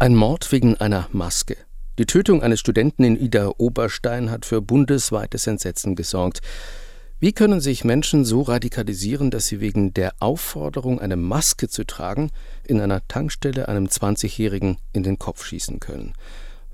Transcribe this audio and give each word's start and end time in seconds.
Ein 0.00 0.14
Mord 0.14 0.52
wegen 0.52 0.76
einer 0.76 1.08
Maske. 1.10 1.56
Die 1.98 2.06
Tötung 2.06 2.40
eines 2.40 2.60
Studenten 2.60 3.02
in 3.02 3.20
Ida 3.20 3.50
Oberstein 3.58 4.30
hat 4.30 4.46
für 4.46 4.62
bundesweites 4.62 5.48
Entsetzen 5.48 5.96
gesorgt. 5.96 6.40
Wie 7.18 7.32
können 7.32 7.60
sich 7.60 7.82
Menschen 7.82 8.24
so 8.24 8.42
radikalisieren, 8.42 9.32
dass 9.32 9.48
sie 9.48 9.58
wegen 9.58 9.92
der 9.92 10.12
Aufforderung, 10.20 11.00
eine 11.00 11.16
Maske 11.16 11.68
zu 11.68 11.82
tragen, 11.82 12.30
in 12.62 12.80
einer 12.80 13.08
Tankstelle 13.08 13.66
einem 13.66 13.86
20-Jährigen 13.86 14.76
in 14.92 15.02
den 15.02 15.18
Kopf 15.18 15.44
schießen 15.44 15.80
können? 15.80 16.12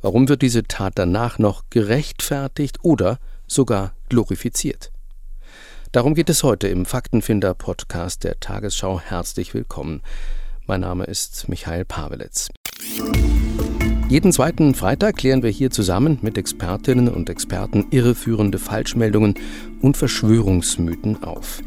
Warum 0.02 0.28
wird 0.28 0.42
diese 0.42 0.64
Tat 0.64 0.92
danach 0.96 1.38
noch 1.38 1.64
gerechtfertigt 1.70 2.80
oder 2.82 3.18
sogar 3.46 3.94
glorifiziert? 4.10 4.92
Darum 5.92 6.14
geht 6.14 6.28
es 6.28 6.42
heute 6.42 6.68
im 6.68 6.84
Faktenfinder-Podcast 6.84 8.22
der 8.22 8.38
Tagesschau. 8.38 9.00
Herzlich 9.00 9.54
willkommen. 9.54 10.02
Mein 10.66 10.80
Name 10.80 11.04
ist 11.04 11.46
Michael 11.50 11.84
Pavelitz. 11.84 12.48
Jeden 14.08 14.32
zweiten 14.32 14.74
Freitag 14.74 15.16
klären 15.18 15.42
wir 15.42 15.50
hier 15.50 15.70
zusammen 15.70 16.18
mit 16.22 16.38
Expertinnen 16.38 17.08
und 17.08 17.28
Experten 17.28 17.88
irreführende 17.90 18.58
Falschmeldungen 18.58 19.34
und 19.82 19.98
Verschwörungsmythen 19.98 21.22
auf. 21.22 21.62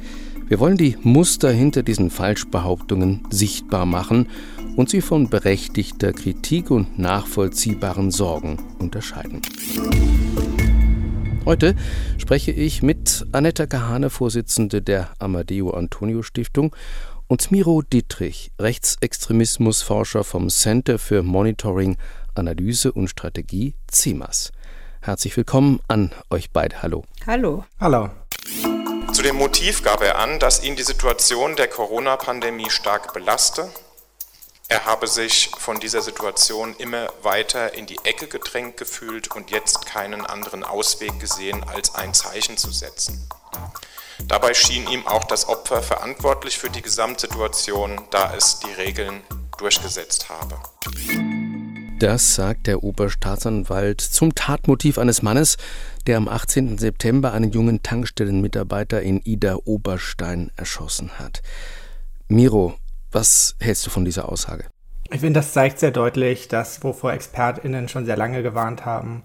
Wir 0.48 0.60
wollen 0.60 0.78
die 0.78 0.98
Muster 1.04 1.52
hinter 1.52 1.84
diesen 1.84 2.10
Falschbehauptungen 2.10 3.22
sichtbar 3.30 3.86
machen 3.86 4.30
und 4.76 4.90
sie 4.90 5.02
von 5.02 5.30
berechtigter 5.30 6.12
Kritik 6.12 6.72
und 6.72 6.98
nachvollziehbaren 6.98 8.10
Sorgen 8.10 8.58
unterscheiden. 8.80 9.44
Heute 11.48 11.76
spreche 12.18 12.52
ich 12.52 12.84
mit 12.84 13.26
Annetta 13.32 13.68
Kahane, 13.68 14.10
Vorsitzende 14.10 14.82
der 14.82 15.12
Amadeo 15.18 15.70
Antonio 15.70 16.22
Stiftung, 16.22 16.76
und 17.28 17.52
Miro 17.52 17.82
Dietrich, 17.82 18.52
Rechtsextremismusforscher 18.60 20.24
vom 20.24 20.50
Center 20.50 20.98
für 20.98 21.24
Monitoring, 21.24 21.98
Analyse 22.36 22.92
und 22.92 23.10
Strategie 23.10 23.76
CIMAS. 23.92 24.52
Herzlich 25.02 25.36
willkommen 25.36 25.80
an 25.88 26.12
euch 26.30 26.52
beide. 26.52 26.82
Hallo. 26.82 27.04
Hallo. 27.26 27.66
Hallo. 27.80 28.10
Zu 29.12 29.22
dem 29.22 29.38
Motiv 29.38 29.84
gab 29.84 30.02
er 30.02 30.20
an, 30.20 30.40
dass 30.40 30.64
ihn 30.64 30.76
die 30.76 30.84
Situation 30.84 31.56
der 31.56 31.68
Corona-Pandemie 31.68 32.70
stark 32.70 33.14
belaste. 33.14 33.70
Er 34.70 34.86
habe 34.86 35.08
sich 35.08 35.50
von 35.58 35.80
dieser 35.80 36.02
Situation 36.02 36.76
immer 36.78 37.08
weiter 37.24 37.74
in 37.74 37.86
die 37.86 38.00
Ecke 38.04 38.28
gedrängt 38.28 38.76
gefühlt 38.78 39.34
und 39.34 39.50
jetzt 39.50 39.86
keinen 39.86 40.26
anderen 40.26 40.64
Ausweg 40.64 41.20
gesehen, 41.20 41.64
als 41.64 41.96
ein 41.96 42.14
Zeichen 42.14 42.58
zu 42.58 42.72
setzen. 42.72 43.30
Dabei 44.26 44.54
schien 44.54 44.88
ihm 44.90 45.06
auch 45.06 45.26
das 45.26 45.48
Opfer 45.48 45.84
verantwortlich 45.84 46.58
für 46.58 46.70
die 46.70 46.82
Gesamtsituation, 46.82 48.02
da 48.10 48.34
es 48.36 48.60
die 48.60 48.72
Regeln 48.82 49.22
durchgesetzt 49.58 50.30
habe. 50.30 50.58
Das 52.00 52.36
sagt 52.36 52.68
der 52.68 52.84
Oberstaatsanwalt 52.84 54.02
zum 54.02 54.36
Tatmotiv 54.36 54.98
eines 54.98 55.22
Mannes, 55.22 55.58
der 56.06 56.18
am 56.18 56.28
18. 56.28 56.78
September 56.78 57.34
einen 57.34 57.52
jungen 57.52 57.82
Tankstellenmitarbeiter 57.82 59.02
in 59.02 59.22
Ida 59.24 59.58
Oberstein 59.66 60.52
erschossen 60.58 61.18
hat. 61.18 61.42
Miro, 62.28 62.76
was 63.12 63.56
hältst 63.60 63.86
du 63.86 63.90
von 63.90 64.06
dieser 64.06 64.30
Aussage? 64.30 64.66
Ich 65.12 65.22
finde, 65.22 65.40
das 65.40 65.54
zeigt 65.54 65.80
sehr 65.80 65.92
deutlich, 65.92 66.48
dass 66.48 66.84
wovor 66.84 67.14
ExpertInnen 67.14 67.88
schon 67.88 68.06
sehr 68.06 68.18
lange 68.18 68.44
gewarnt 68.44 68.86
haben, 68.86 69.24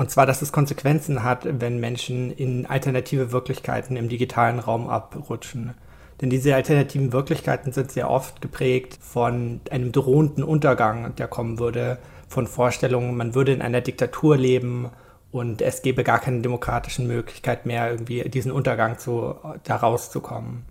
und 0.00 0.10
zwar, 0.10 0.24
dass 0.24 0.40
es 0.40 0.50
Konsequenzen 0.50 1.24
hat, 1.24 1.46
wenn 1.60 1.78
Menschen 1.78 2.30
in 2.30 2.64
alternative 2.64 3.32
Wirklichkeiten 3.32 3.96
im 3.96 4.08
digitalen 4.08 4.58
Raum 4.58 4.88
abrutschen. 4.88 5.74
Denn 6.22 6.30
diese 6.30 6.54
alternativen 6.54 7.12
Wirklichkeiten 7.12 7.70
sind 7.72 7.92
sehr 7.92 8.08
oft 8.08 8.40
geprägt 8.40 8.98
von 9.02 9.60
einem 9.70 9.92
drohenden 9.92 10.42
Untergang, 10.42 11.14
der 11.16 11.28
kommen 11.28 11.58
würde, 11.58 11.98
von 12.28 12.46
Vorstellungen, 12.46 13.14
man 13.14 13.34
würde 13.34 13.52
in 13.52 13.60
einer 13.60 13.82
Diktatur 13.82 14.38
leben 14.38 14.88
und 15.32 15.60
es 15.60 15.82
gäbe 15.82 16.02
gar 16.02 16.18
keine 16.18 16.40
demokratischen 16.40 17.06
Möglichkeit 17.06 17.66
mehr, 17.66 17.90
irgendwie 17.90 18.22
diesen 18.22 18.52
Untergang 18.52 18.98
zu, 18.98 19.34
da 19.64 19.76
rauszukommen. 19.76 20.64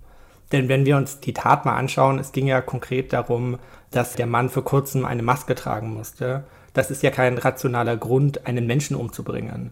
Denn 0.52 0.70
wenn 0.70 0.88
wir 0.88 0.98
uns 0.98 1.20
die 1.20 1.34
Tat 1.34 1.66
mal 1.66 1.76
anschauen, 1.76 2.18
es 2.18 2.32
ging 2.32 2.48
ja 2.48 2.62
konkret 2.62 3.14
darum, 3.14 3.60
dass 3.92 4.14
der 4.14 4.26
Mann 4.26 4.50
für 4.50 4.64
kurzem 4.64 5.06
eine 5.06 5.22
Maske 5.22 5.54
tragen 5.54 5.94
musste 5.94 6.46
das 6.74 6.92
ist 6.92 7.04
ja 7.04 7.12
kein 7.12 7.38
rationaler 7.38 7.98
Grund, 7.98 8.46
einen 8.48 8.68
Menschen 8.68 8.96
umzubringen. 8.96 9.72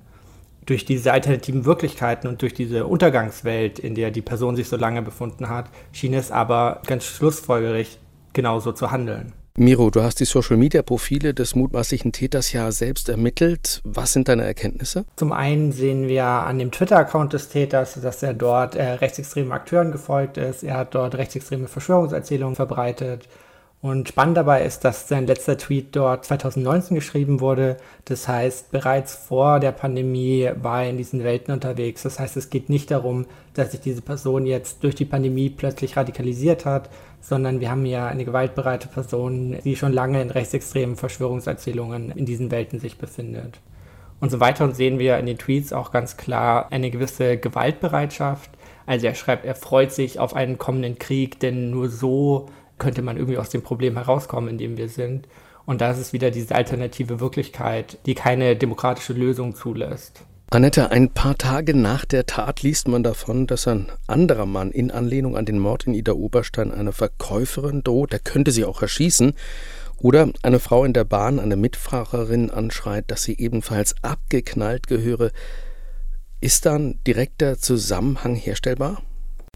Durch 0.66 0.86
diese 0.86 1.14
alternativen 1.14 1.66
Wirklichkeiten 1.66 2.28
und 2.28 2.42
durch 2.42 2.54
diese 2.54 2.88
Untergangswelt, 2.88 3.80
in 3.80 3.96
der 3.96 4.12
die 4.12 4.22
Person 4.22 4.56
sich 4.56 4.68
so 4.68 4.76
lange 4.76 5.02
befunden 5.02 5.50
hat, 5.50 5.70
schien 5.94 6.14
es 6.14 6.32
aber 6.32 6.82
ganz 6.86 7.06
schlussfolgerig 7.06 8.00
genauso 8.34 8.74
zu 8.74 8.92
handeln. 8.92 9.34
Miro, 9.60 9.90
du 9.90 10.04
hast 10.04 10.20
die 10.20 10.26
Social-Media-Profile 10.26 11.34
des 11.34 11.56
mutmaßlichen 11.56 12.12
Täters 12.12 12.54
ja 12.54 12.72
selbst 12.72 13.10
ermittelt. 13.10 13.82
Was 13.84 14.14
sind 14.14 14.28
deine 14.28 14.44
Erkenntnisse? 14.44 15.06
Zum 15.16 15.32
einen 15.32 15.72
sehen 15.72 16.08
wir 16.08 16.26
an 16.26 16.60
dem 16.60 16.70
Twitter-Account 16.70 17.34
des 17.34 17.50
Täters, 17.50 18.00
dass 18.00 18.22
er 18.22 18.36
dort 18.36 18.76
äh, 18.76 18.84
rechtsextremen 18.84 19.52
Akteuren 19.52 19.92
gefolgt 19.92 20.38
ist. 20.38 20.64
Er 20.64 20.78
hat 20.78 20.94
dort 20.94 21.16
rechtsextreme 21.16 21.68
Verschwörungserzählungen 21.68 22.56
verbreitet. 22.56 23.28
Und 23.80 24.08
spannend 24.10 24.38
dabei 24.38 24.64
ist, 24.64 24.84
dass 24.84 25.08
sein 25.08 25.28
letzter 25.28 25.56
Tweet 25.56 25.96
dort 25.96 26.26
2019 26.26 26.96
geschrieben 26.96 27.40
wurde. 27.42 27.78
Das 28.06 28.28
heißt, 28.28 28.72
bereits 28.72 29.14
vor 29.14 29.60
der 29.60 29.72
Pandemie 29.72 30.50
war 30.60 30.84
er 30.84 30.90
in 30.90 30.98
diesen 30.98 31.24
Welten 31.24 31.54
unterwegs. 31.54 32.02
Das 32.02 32.20
heißt, 32.20 32.38
es 32.38 32.50
geht 32.50 32.70
nicht 32.70 32.90
darum, 32.90 33.28
dass 33.54 33.72
sich 33.72 33.80
diese 33.80 34.02
Person 34.02 34.48
jetzt 34.48 34.84
durch 34.84 34.96
die 34.96 35.06
Pandemie 35.06 35.52
plötzlich 35.52 35.96
radikalisiert 35.96 36.66
hat, 36.66 36.90
sondern 37.22 37.60
wir 37.60 37.70
haben 37.70 37.86
ja 37.86 38.08
eine 38.08 38.26
gewaltbereite 38.26 38.88
Person, 38.88 39.58
die 39.64 39.76
schon 39.76 39.94
lange 39.94 40.22
in 40.24 40.32
rechtsextremen 40.32 40.96
Verschwörungserzählungen 40.96 42.10
in 42.12 42.26
diesen 42.26 42.50
Welten 42.50 42.80
sich 42.80 42.98
befindet. 42.98 43.60
Und 44.20 44.32
so 44.32 44.40
weiter 44.40 44.74
sehen 44.74 44.98
wir 44.98 45.20
in 45.20 45.28
den 45.28 45.38
Tweets 45.38 45.72
auch 45.72 45.92
ganz 45.92 46.18
klar 46.18 46.72
eine 46.72 46.90
gewisse 46.90 47.38
Gewaltbereitschaft. 47.38 48.50
Also 48.88 49.06
er 49.06 49.14
schreibt, 49.14 49.46
er 49.46 49.54
freut 49.54 49.92
sich 49.92 50.20
auf 50.20 50.36
einen 50.36 50.58
kommenden 50.58 50.98
Krieg, 50.98 51.40
denn 51.40 51.70
nur 51.70 51.90
so 51.90 52.48
könnte 52.78 53.02
man 53.02 53.18
irgendwie 53.18 53.38
aus 53.38 53.50
dem 53.50 53.62
Problem 53.62 53.96
herauskommen, 53.96 54.50
in 54.50 54.58
dem 54.58 54.78
wir 54.78 54.90
sind. 54.90 55.28
Und 55.66 55.82
da 55.82 55.92
ist 55.92 56.14
wieder 56.14 56.32
diese 56.32 56.56
alternative 56.56 57.20
Wirklichkeit, 57.20 57.98
die 58.06 58.16
keine 58.16 58.56
demokratische 58.56 59.14
Lösung 59.14 59.56
zulässt. 59.56 60.24
Annette, 60.50 60.92
ein 60.92 61.10
paar 61.10 61.38
Tage 61.38 61.76
nach 61.76 62.06
der 62.06 62.26
Tat 62.26 62.62
liest 62.62 62.88
man 62.88 63.04
davon, 63.04 63.48
dass 63.48 63.68
ein 63.68 63.92
anderer 64.08 64.46
Mann 64.46 64.72
in 64.72 64.92
Anlehnung 64.92 65.36
an 65.36 65.46
den 65.46 65.60
Mord 65.60 65.88
in 65.88 65.94
Ida 65.94 66.14
Oberstein 66.14 66.72
einer 66.72 66.94
Verkäuferin 66.94 67.84
droht, 67.84 68.14
der 68.14 68.20
könnte 68.20 68.52
sie 68.52 68.64
auch 68.64 68.82
erschießen. 68.82 69.34
Oder 69.98 70.30
eine 70.44 70.60
Frau 70.60 70.86
in 70.86 70.94
der 70.94 71.04
Bahn 71.04 71.42
eine 71.42 71.58
Mitfahrerin 71.58 72.50
anschreit, 72.50 73.12
dass 73.12 73.24
sie 73.24 73.38
ebenfalls 73.38 73.96
abgeknallt 74.04 74.88
gehöre. 74.88 75.32
Ist 76.40 76.66
da 76.66 76.76
ein 76.76 77.04
direkter 77.06 77.58
Zusammenhang 77.58 78.36
herstellbar? 78.36 79.02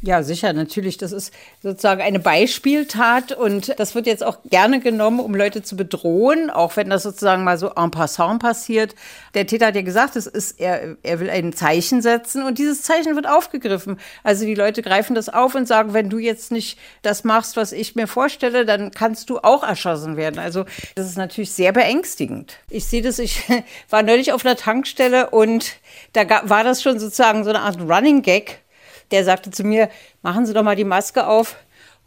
Ja, 0.03 0.23
sicher, 0.23 0.51
natürlich. 0.51 0.97
Das 0.97 1.11
ist 1.11 1.31
sozusagen 1.61 2.01
eine 2.01 2.19
Beispieltat 2.19 3.33
und 3.33 3.77
das 3.79 3.93
wird 3.93 4.07
jetzt 4.07 4.23
auch 4.23 4.39
gerne 4.45 4.79
genommen, 4.79 5.19
um 5.19 5.35
Leute 5.35 5.61
zu 5.61 5.75
bedrohen, 5.75 6.49
auch 6.49 6.75
wenn 6.75 6.89
das 6.89 7.03
sozusagen 7.03 7.43
mal 7.43 7.59
so 7.59 7.69
en 7.75 7.91
passant 7.91 8.41
passiert. 8.41 8.95
Der 9.35 9.45
Täter 9.45 9.67
hat 9.67 9.75
ja 9.75 9.83
gesagt, 9.83 10.15
es 10.15 10.25
ist, 10.25 10.59
er, 10.59 10.97
er 11.03 11.19
will 11.19 11.29
ein 11.29 11.53
Zeichen 11.53 12.01
setzen 12.01 12.41
und 12.41 12.57
dieses 12.57 12.81
Zeichen 12.81 13.15
wird 13.15 13.27
aufgegriffen. 13.27 13.99
Also 14.23 14.45
die 14.45 14.55
Leute 14.55 14.81
greifen 14.81 15.13
das 15.13 15.29
auf 15.29 15.53
und 15.53 15.67
sagen, 15.67 15.93
wenn 15.93 16.09
du 16.09 16.17
jetzt 16.17 16.51
nicht 16.51 16.79
das 17.03 17.23
machst, 17.23 17.55
was 17.55 17.71
ich 17.71 17.93
mir 17.93 18.07
vorstelle, 18.07 18.65
dann 18.65 18.89
kannst 18.89 19.29
du 19.29 19.37
auch 19.37 19.61
erschossen 19.61 20.17
werden. 20.17 20.39
Also 20.39 20.65
das 20.95 21.05
ist 21.05 21.17
natürlich 21.17 21.51
sehr 21.51 21.73
beängstigend. 21.73 22.57
Ich 22.71 22.85
sehe 22.85 23.03
das, 23.03 23.19
ich 23.19 23.43
war 23.91 24.01
neulich 24.01 24.33
auf 24.33 24.43
einer 24.43 24.55
Tankstelle 24.55 25.29
und 25.29 25.73
da 26.13 26.23
war 26.49 26.63
das 26.63 26.81
schon 26.81 26.97
sozusagen 26.97 27.43
so 27.43 27.51
eine 27.51 27.59
Art 27.59 27.79
Running 27.79 28.23
Gag 28.23 28.60
der 29.11 29.23
sagte 29.23 29.51
zu 29.51 29.63
mir, 29.63 29.89
machen 30.21 30.45
Sie 30.45 30.53
doch 30.53 30.63
mal 30.63 30.75
die 30.75 30.83
Maske 30.83 31.27
auf, 31.27 31.55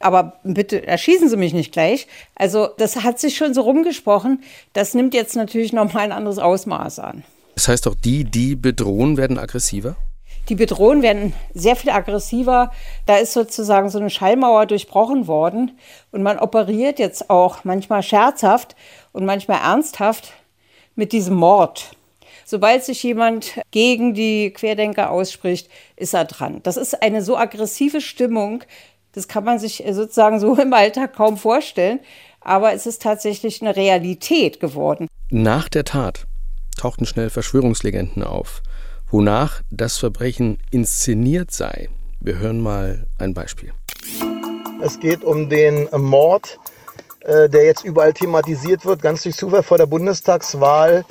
aber 0.01 0.41
bitte 0.43 0.87
erschießen 0.87 1.29
Sie 1.29 1.37
mich 1.37 1.55
nicht 1.55 1.73
gleich. 1.73 2.07
Also 2.35 2.69
das 2.79 3.03
hat 3.03 3.19
sich 3.19 3.37
schon 3.37 3.55
so 3.55 3.63
rumgesprochen. 3.63 4.43
Das 4.73 4.95
nimmt 4.95 5.15
jetzt 5.15 5.37
natürlich 5.37 5.73
nochmal 5.73 6.05
ein 6.05 6.13
anderes 6.13 6.39
Ausmaß 6.39 6.99
an. 6.99 7.25
Das 7.55 7.69
heißt 7.69 7.87
auch, 7.89 7.95
die, 7.95 8.25
die 8.25 8.57
bedrohen, 8.57 9.17
werden 9.17 9.39
aggressiver? 9.39 9.97
Die 10.49 10.57
Bedrohungen 10.57 11.03
werden 11.03 11.33
sehr 11.55 11.75
viel 11.75 11.91
aggressiver. 11.91 12.71
Da 13.07 13.17
ist 13.17 13.33
sozusagen 13.33 13.89
so 13.89 13.99
eine 13.99 14.11
Schallmauer 14.11 14.67
durchbrochen 14.67 15.27
worden. 15.27 15.79
Und 16.13 16.23
man 16.23 16.39
operiert 16.39 16.99
jetzt 16.99 17.31
auch 17.31 17.65
manchmal 17.65 18.03
scherzhaft 18.03 18.77
und 19.13 19.25
manchmal 19.25 19.61
ernsthaft 19.63 20.33
mit 20.97 21.13
diesem 21.13 21.37
Mord. 21.37 21.97
Sobald 22.45 22.85
sich 22.85 23.03
jemand 23.03 23.59
gegen 23.71 24.15
die 24.15 24.53
Querdenker 24.53 25.11
ausspricht, 25.11 25.69
ist 25.97 26.15
er 26.15 26.25
dran. 26.25 26.61
Das 26.63 26.77
ist 26.77 27.03
eine 27.03 27.23
so 27.23 27.37
aggressive 27.37 28.01
Stimmung, 28.01 28.65
das 29.13 29.29
kann 29.29 29.45
man 29.45 29.59
sich 29.59 29.83
sozusagen 29.91 30.41
so 30.41 30.55
im 30.61 30.73
Alltag 30.73 31.15
kaum 31.15 31.37
vorstellen. 31.37 32.01
Aber 32.41 32.75
es 32.75 32.85
ist 32.87 33.01
tatsächlich 33.01 33.63
eine 33.63 33.75
Realität 33.75 34.61
geworden. 34.61 35.09
Nach 35.31 35.69
der 35.69 35.85
Tat 35.85 36.27
tauchten 36.77 37.07
schnell 37.07 37.31
Verschwörungslegenden 37.31 38.23
auf, 38.23 38.63
wonach 39.11 39.63
das 39.71 39.97
Verbrechen 39.97 40.59
inszeniert 40.71 41.53
sei. 41.53 41.89
Wir 42.21 42.39
hören 42.39 42.61
mal 42.61 43.07
ein 43.19 43.33
Beispiel. 43.33 43.73
Es 44.83 45.01
geht 45.01 45.25
um 45.25 45.49
den 45.49 45.89
Mord 45.97 46.59
äh, 47.25 47.49
der 47.49 47.65
jetzt 47.65 47.85
überall 47.85 48.13
thematisiert 48.13 48.85
wird, 48.85 49.03
ganz 49.03 49.23
durch 49.23 49.37
Zufall 49.37 49.63
vor 49.63 49.79
der 49.79 49.87
Bundestagswahl 49.87 51.05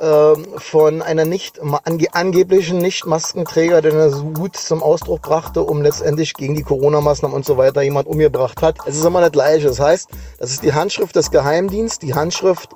äh, 0.00 0.34
von 0.56 1.02
einer 1.02 1.24
nicht 1.24 1.60
ange 1.60 2.06
angeblichen 2.12 2.78
Nicht-Maskenträger, 2.78 3.82
der 3.82 3.92
eine 3.92 4.36
Wut 4.36 4.56
zum 4.56 4.82
Ausdruck 4.82 5.22
brachte, 5.22 5.62
um 5.62 5.82
letztendlich 5.82 6.34
gegen 6.34 6.54
die 6.54 6.62
Corona-Maßnahmen 6.62 7.34
und 7.34 7.44
so 7.44 7.56
weiter 7.56 7.82
jemand 7.82 8.08
umgebracht 8.08 8.62
hat. 8.62 8.78
Es 8.86 8.96
ist 8.96 9.04
immer 9.04 9.20
das 9.20 9.32
Gleiche. 9.32 9.68
Das 9.68 9.80
heißt, 9.80 10.08
das 10.38 10.50
ist 10.50 10.62
die 10.62 10.72
Handschrift 10.72 11.14
des 11.14 11.30
Geheimdienstes, 11.30 11.98
die 11.98 12.14
Handschrift 12.14 12.70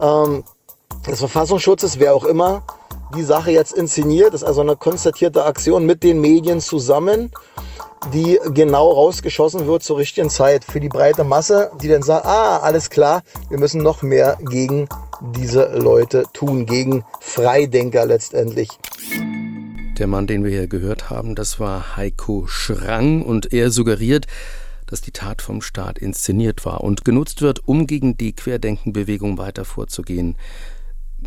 ähm, 0.00 0.44
des 1.06 1.18
Verfassungsschutzes, 1.18 1.98
wer 1.98 2.14
auch 2.14 2.24
immer 2.24 2.62
die 3.14 3.22
Sache 3.22 3.50
jetzt 3.50 3.72
inszeniert. 3.72 4.34
Das 4.34 4.42
ist 4.42 4.48
also 4.48 4.62
eine 4.62 4.76
konstatierte 4.76 5.44
Aktion 5.44 5.86
mit 5.86 6.02
den 6.02 6.20
Medien 6.20 6.60
zusammen 6.60 7.30
die 8.12 8.38
genau 8.52 8.90
rausgeschossen 8.90 9.66
wird 9.66 9.82
zur 9.82 9.98
richtigen 9.98 10.30
Zeit 10.30 10.64
für 10.64 10.80
die 10.80 10.88
breite 10.88 11.24
Masse, 11.24 11.70
die 11.80 11.88
dann 11.88 12.02
sagt, 12.02 12.26
ah, 12.26 12.58
alles 12.58 12.90
klar, 12.90 13.22
wir 13.48 13.58
müssen 13.58 13.82
noch 13.82 14.02
mehr 14.02 14.38
gegen 14.48 14.88
diese 15.34 15.76
Leute 15.76 16.24
tun, 16.32 16.66
gegen 16.66 17.04
Freidenker 17.20 18.06
letztendlich. 18.06 18.68
Der 19.98 20.06
Mann, 20.06 20.26
den 20.26 20.44
wir 20.44 20.50
hier 20.50 20.68
gehört 20.68 21.10
haben, 21.10 21.34
das 21.34 21.58
war 21.58 21.96
Heiko 21.96 22.46
Schrang 22.46 23.22
und 23.22 23.52
er 23.52 23.70
suggeriert, 23.70 24.26
dass 24.86 25.00
die 25.00 25.10
Tat 25.10 25.42
vom 25.42 25.62
Staat 25.62 25.98
inszeniert 25.98 26.64
war 26.64 26.82
und 26.82 27.04
genutzt 27.04 27.40
wird, 27.42 27.66
um 27.66 27.86
gegen 27.86 28.16
die 28.16 28.34
Querdenkenbewegung 28.34 29.38
weiter 29.38 29.64
vorzugehen. 29.64 30.36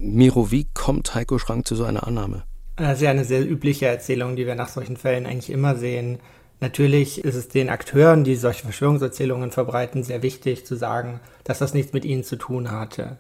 Miro, 0.01 0.51
wie 0.51 0.68
kommt 0.74 1.13
Heiko 1.13 1.38
Schrang 1.38 1.66
zu 1.66 1.75
so 1.75 1.84
einer 1.84 2.07
Annahme? 2.07 2.44
Das 2.78 2.98
ist 2.98 3.01
ja 3.01 3.10
eine 3.10 3.25
sehr 3.25 3.48
übliche 3.48 3.88
Erzählung, 3.88 4.36
die 4.36 4.46
wir 4.46 4.56
nach 4.56 4.69
solchen 4.69 4.98
Fällen 4.98 5.25
eigentlich 5.25 5.50
immer 5.50 5.75
sehen. 5.75 6.19
Natürlich 6.62 7.24
ist 7.24 7.36
es 7.36 7.48
den 7.50 7.69
Akteuren, 7.69 8.24
die 8.24 8.36
solche 8.36 8.63
Verschwörungserzählungen 8.63 9.51
verbreiten, 9.51 10.04
sehr 10.04 10.24
wichtig 10.24 10.66
zu 10.66 10.75
sagen, 10.75 11.19
dass 11.44 11.60
das 11.60 11.74
nichts 11.74 11.94
mit 11.94 12.06
ihnen 12.06 12.24
zu 12.24 12.36
tun 12.36 12.72
hatte. 12.72 13.18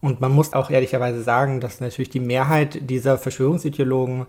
Und 0.00 0.20
man 0.20 0.32
muss 0.32 0.52
auch 0.52 0.70
ehrlicherweise 0.70 1.22
sagen, 1.22 1.60
dass 1.60 1.80
natürlich 1.80 2.10
die 2.10 2.20
Mehrheit 2.20 2.90
dieser 2.90 3.18
Verschwörungsideologen 3.18 4.26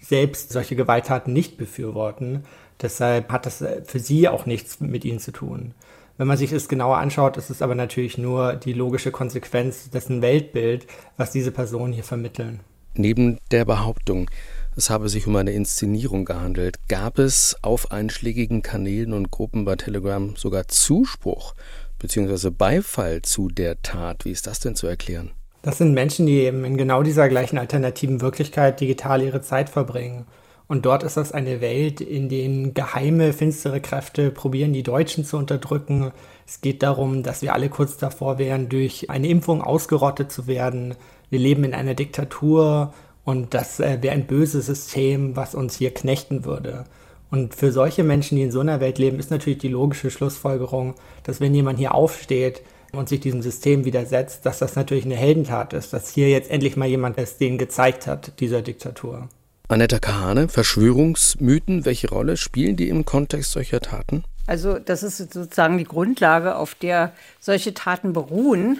selbst 0.00 0.52
solche 0.52 0.76
Gewalttaten 0.76 1.32
nicht 1.32 1.56
befürworten. 1.56 2.44
Deshalb 2.80 3.32
hat 3.32 3.46
das 3.46 3.64
für 3.84 3.98
sie 3.98 4.28
auch 4.28 4.46
nichts 4.46 4.78
mit 4.78 5.04
ihnen 5.04 5.18
zu 5.18 5.32
tun. 5.32 5.74
Wenn 6.18 6.26
man 6.26 6.36
sich 6.36 6.50
es 6.50 6.68
genauer 6.68 6.98
anschaut, 6.98 7.36
ist 7.36 7.48
es 7.48 7.62
aber 7.62 7.76
natürlich 7.76 8.18
nur 8.18 8.54
die 8.54 8.72
logische 8.72 9.12
Konsequenz 9.12 9.88
dessen 9.88 10.20
Weltbild, 10.20 10.88
was 11.16 11.30
diese 11.30 11.52
Personen 11.52 11.92
hier 11.92 12.02
vermitteln. 12.02 12.58
Neben 12.94 13.38
der 13.52 13.64
Behauptung, 13.64 14.28
es 14.76 14.90
habe 14.90 15.08
sich 15.08 15.28
um 15.28 15.36
eine 15.36 15.52
Inszenierung 15.52 16.24
gehandelt. 16.24 16.80
Gab 16.88 17.20
es 17.20 17.56
auf 17.62 17.92
einschlägigen 17.92 18.62
Kanälen 18.62 19.12
und 19.12 19.30
Gruppen 19.30 19.64
bei 19.64 19.76
Telegram 19.76 20.34
sogar 20.34 20.66
Zuspruch 20.66 21.54
bzw. 22.00 22.50
Beifall 22.50 23.22
zu 23.22 23.46
der 23.46 23.80
Tat? 23.82 24.24
Wie 24.24 24.32
ist 24.32 24.48
das 24.48 24.58
denn 24.58 24.74
zu 24.74 24.88
erklären? 24.88 25.30
Das 25.62 25.78
sind 25.78 25.94
Menschen, 25.94 26.26
die 26.26 26.40
eben 26.40 26.64
in 26.64 26.76
genau 26.76 27.04
dieser 27.04 27.28
gleichen 27.28 27.58
alternativen 27.58 28.20
Wirklichkeit 28.20 28.80
digital 28.80 29.22
ihre 29.22 29.40
Zeit 29.40 29.68
verbringen. 29.68 30.26
Und 30.68 30.84
dort 30.84 31.02
ist 31.02 31.16
das 31.16 31.32
eine 31.32 31.62
Welt, 31.62 32.02
in 32.02 32.28
der 32.28 32.72
geheime, 32.72 33.32
finstere 33.32 33.80
Kräfte 33.80 34.30
probieren, 34.30 34.74
die 34.74 34.82
Deutschen 34.82 35.24
zu 35.24 35.38
unterdrücken. 35.38 36.12
Es 36.46 36.60
geht 36.60 36.82
darum, 36.82 37.22
dass 37.22 37.40
wir 37.40 37.54
alle 37.54 37.70
kurz 37.70 37.96
davor 37.96 38.38
wären, 38.38 38.68
durch 38.68 39.08
eine 39.08 39.28
Impfung 39.28 39.62
ausgerottet 39.62 40.30
zu 40.30 40.46
werden. 40.46 40.94
Wir 41.30 41.38
leben 41.38 41.64
in 41.64 41.72
einer 41.72 41.94
Diktatur 41.94 42.92
und 43.24 43.54
das 43.54 43.80
äh, 43.80 43.98
wäre 44.02 44.14
ein 44.14 44.26
böses 44.26 44.66
System, 44.66 45.36
was 45.36 45.54
uns 45.54 45.76
hier 45.76 45.92
knechten 45.92 46.44
würde. 46.44 46.84
Und 47.30 47.54
für 47.54 47.72
solche 47.72 48.04
Menschen, 48.04 48.36
die 48.36 48.42
in 48.42 48.52
so 48.52 48.60
einer 48.60 48.80
Welt 48.80 48.98
leben, 48.98 49.18
ist 49.18 49.30
natürlich 49.30 49.58
die 49.58 49.68
logische 49.68 50.10
Schlussfolgerung, 50.10 50.94
dass 51.22 51.40
wenn 51.40 51.54
jemand 51.54 51.78
hier 51.78 51.94
aufsteht 51.94 52.62
und 52.92 53.08
sich 53.08 53.20
diesem 53.20 53.40
System 53.42 53.86
widersetzt, 53.86 54.44
dass 54.44 54.58
das 54.58 54.76
natürlich 54.76 55.04
eine 55.04 55.16
Heldentat 55.16 55.72
ist, 55.72 55.92
dass 55.94 56.10
hier 56.10 56.28
jetzt 56.28 56.50
endlich 56.50 56.76
mal 56.76 56.88
jemand 56.88 57.18
es 57.18 57.38
denen 57.38 57.58
gezeigt 57.58 58.06
hat, 58.06 58.38
dieser 58.40 58.62
Diktatur. 58.62 59.28
Annetta 59.70 59.98
Kahane, 59.98 60.48
Verschwörungsmythen, 60.48 61.84
welche 61.84 62.08
Rolle 62.08 62.38
spielen 62.38 62.76
die 62.76 62.88
im 62.88 63.04
Kontext 63.04 63.52
solcher 63.52 63.80
Taten? 63.80 64.24
Also 64.46 64.78
das 64.78 65.02
ist 65.02 65.18
sozusagen 65.18 65.76
die 65.76 65.84
Grundlage, 65.84 66.56
auf 66.56 66.74
der 66.74 67.12
solche 67.38 67.74
Taten 67.74 68.14
beruhen. 68.14 68.78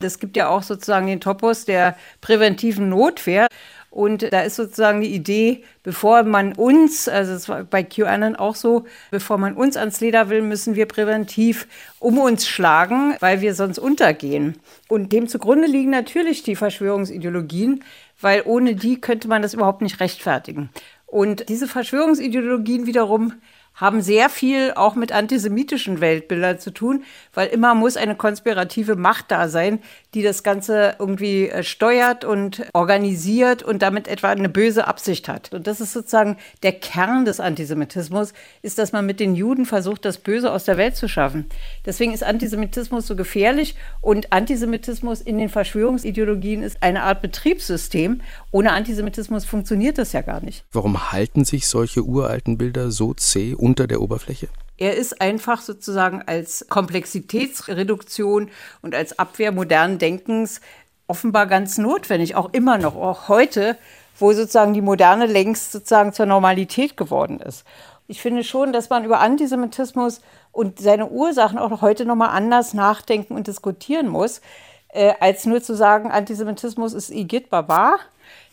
Es 0.00 0.18
gibt 0.18 0.38
ja 0.38 0.48
auch 0.48 0.62
sozusagen 0.62 1.06
den 1.06 1.20
Topos 1.20 1.66
der 1.66 1.96
präventiven 2.22 2.88
Notwehr. 2.88 3.46
Und 3.90 4.32
da 4.32 4.40
ist 4.40 4.56
sozusagen 4.56 5.02
die 5.02 5.14
Idee, 5.14 5.64
bevor 5.82 6.22
man 6.22 6.54
uns, 6.54 7.08
also 7.08 7.34
es 7.34 7.46
war 7.50 7.64
bei 7.64 7.82
QAnon 7.82 8.36
auch 8.36 8.54
so, 8.54 8.86
bevor 9.10 9.36
man 9.36 9.52
uns 9.52 9.76
ans 9.76 10.00
Leder 10.00 10.30
will, 10.30 10.40
müssen 10.40 10.76
wir 10.76 10.86
präventiv 10.86 11.68
um 11.98 12.18
uns 12.18 12.48
schlagen, 12.48 13.16
weil 13.20 13.42
wir 13.42 13.54
sonst 13.54 13.78
untergehen. 13.78 14.58
Und 14.88 15.12
dem 15.12 15.28
zugrunde 15.28 15.66
liegen 15.68 15.90
natürlich 15.90 16.42
die 16.42 16.56
Verschwörungsideologien, 16.56 17.84
weil 18.22 18.42
ohne 18.44 18.74
die 18.74 19.00
könnte 19.00 19.28
man 19.28 19.42
das 19.42 19.54
überhaupt 19.54 19.82
nicht 19.82 20.00
rechtfertigen. 20.00 20.70
Und 21.06 21.48
diese 21.48 21.68
Verschwörungsideologien 21.68 22.86
wiederum 22.86 23.34
haben 23.74 24.00
sehr 24.02 24.28
viel 24.28 24.72
auch 24.74 24.94
mit 24.94 25.12
antisemitischen 25.12 26.00
Weltbildern 26.00 26.58
zu 26.58 26.70
tun, 26.70 27.04
weil 27.32 27.48
immer 27.48 27.74
muss 27.74 27.96
eine 27.96 28.16
konspirative 28.16 28.96
Macht 28.96 29.30
da 29.30 29.48
sein, 29.48 29.80
die 30.14 30.22
das 30.22 30.42
Ganze 30.42 30.96
irgendwie 30.98 31.48
äh, 31.48 31.62
steuert 31.62 32.24
und 32.24 32.62
organisiert 32.74 33.62
und 33.62 33.82
damit 33.82 34.08
etwa 34.08 34.30
eine 34.30 34.48
böse 34.48 34.86
Absicht 34.86 35.28
hat. 35.28 35.52
Und 35.54 35.66
das 35.66 35.80
ist 35.80 35.92
sozusagen 35.92 36.36
der 36.62 36.72
Kern 36.72 37.24
des 37.24 37.40
Antisemitismus, 37.40 38.32
ist, 38.60 38.78
dass 38.78 38.92
man 38.92 39.06
mit 39.06 39.20
den 39.20 39.34
Juden 39.34 39.64
versucht, 39.64 40.04
das 40.04 40.18
Böse 40.18 40.52
aus 40.52 40.64
der 40.64 40.76
Welt 40.76 40.96
zu 40.96 41.08
schaffen. 41.08 41.46
Deswegen 41.86 42.12
ist 42.12 42.22
Antisemitismus 42.22 43.06
so 43.06 43.16
gefährlich 43.16 43.74
und 44.00 44.32
Antisemitismus 44.32 45.20
in 45.20 45.38
den 45.38 45.48
Verschwörungsideologien 45.48 46.62
ist 46.62 46.82
eine 46.82 47.02
Art 47.02 47.22
Betriebssystem. 47.22 48.20
Ohne 48.50 48.72
Antisemitismus 48.72 49.44
funktioniert 49.44 49.98
das 49.98 50.12
ja 50.12 50.20
gar 50.20 50.42
nicht. 50.42 50.64
Warum 50.72 51.12
halten 51.12 51.44
sich 51.44 51.66
solche 51.66 52.02
uralten 52.02 52.58
Bilder 52.58 52.90
so 52.90 53.14
zäh 53.14 53.54
unter 53.54 53.86
der 53.86 54.00
Oberfläche? 54.00 54.48
Er 54.76 54.96
ist 54.96 55.20
einfach 55.20 55.60
sozusagen 55.60 56.22
als 56.26 56.66
Komplexitätsreduktion 56.68 58.50
und 58.80 58.94
als 58.94 59.18
Abwehr 59.18 59.52
modernen 59.52 59.98
Denkens 59.98 60.60
offenbar 61.06 61.46
ganz 61.46 61.78
notwendig, 61.78 62.36
auch 62.36 62.52
immer 62.52 62.78
noch, 62.78 62.96
auch 62.96 63.28
heute, 63.28 63.76
wo 64.18 64.32
sozusagen 64.32 64.72
die 64.72 64.80
Moderne 64.80 65.26
längst 65.26 65.72
sozusagen 65.72 66.12
zur 66.12 66.26
Normalität 66.26 66.96
geworden 66.96 67.40
ist. 67.40 67.64
Ich 68.08 68.20
finde 68.20 68.44
schon, 68.44 68.72
dass 68.72 68.90
man 68.90 69.04
über 69.04 69.20
Antisemitismus 69.20 70.20
und 70.50 70.78
seine 70.80 71.08
Ursachen 71.08 71.58
auch 71.58 71.80
heute 71.82 72.04
nochmal 72.04 72.30
anders 72.30 72.74
nachdenken 72.74 73.34
und 73.34 73.46
diskutieren 73.46 74.08
muss, 74.08 74.40
äh, 74.88 75.14
als 75.20 75.46
nur 75.46 75.62
zu 75.62 75.74
sagen, 75.74 76.10
Antisemitismus 76.10 76.92
ist 76.92 77.10
Igitt 77.10 77.50
Barbar, 77.50 77.98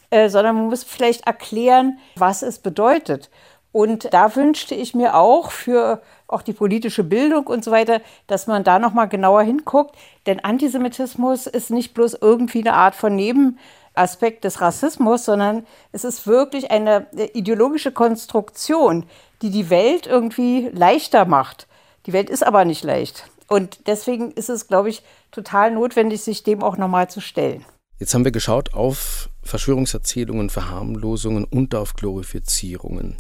äh, 0.10 0.30
sondern 0.30 0.56
man 0.56 0.66
muss 0.68 0.84
vielleicht 0.84 1.28
erklären, 1.28 2.00
was 2.16 2.42
es 2.42 2.60
bedeutet. 2.60 3.30
Und 3.72 4.14
da 4.14 4.36
wünschte 4.36 4.74
ich 4.74 4.96
mir 4.96 5.16
auch 5.16 5.52
für 5.52 6.02
auch 6.28 6.42
die 6.42 6.54
politische 6.54 7.04
Bildung 7.04 7.48
und 7.48 7.64
so 7.64 7.72
weiter, 7.72 8.02
dass 8.28 8.48
man 8.48 8.64
da 8.64 8.80
noch 8.80 8.94
mal 8.94 9.06
genauer 9.06 9.44
hinguckt, 9.44 9.96
denn 10.26 10.40
Antisemitismus 10.40 11.48
ist 11.48 11.70
nicht 11.70 11.94
bloß 11.94 12.18
irgendwie 12.22 12.60
eine 12.60 12.74
Art 12.74 12.96
von 12.96 13.16
Nebenaspekt 13.16 14.44
des 14.44 14.62
Rassismus, 14.62 15.26
sondern 15.26 15.66
es 15.92 16.04
ist 16.04 16.26
wirklich 16.26 16.72
eine 16.72 17.08
ideologische 17.34 17.92
Konstruktion, 17.92 19.06
die 19.42 19.50
die 19.52 19.70
Welt 19.70 20.08
irgendwie 20.08 20.70
leichter 20.74 21.26
macht. 21.26 21.68
Die 22.06 22.14
Welt 22.14 22.30
ist 22.30 22.46
aber 22.46 22.66
nicht 22.66 22.84
leicht. 22.84 23.30
Und 23.48 23.88
deswegen 23.88 24.32
ist 24.32 24.50
es, 24.50 24.68
glaube 24.68 24.90
ich, 24.90 25.04
total 25.32 25.72
notwendig, 25.72 26.22
sich 26.22 26.44
dem 26.44 26.64
auch 26.64 26.78
nochmal 26.78 27.10
zu 27.10 27.22
stellen. 27.22 27.66
Jetzt 27.98 28.14
haben 28.14 28.24
wir 28.24 28.32
geschaut 28.32 28.74
auf 28.74 29.30
Verschwörungserzählungen, 29.44 30.50
Verharmlosungen 30.50 31.44
und 31.44 31.76
auf 31.76 31.96
Glorifizierungen. 31.96 33.18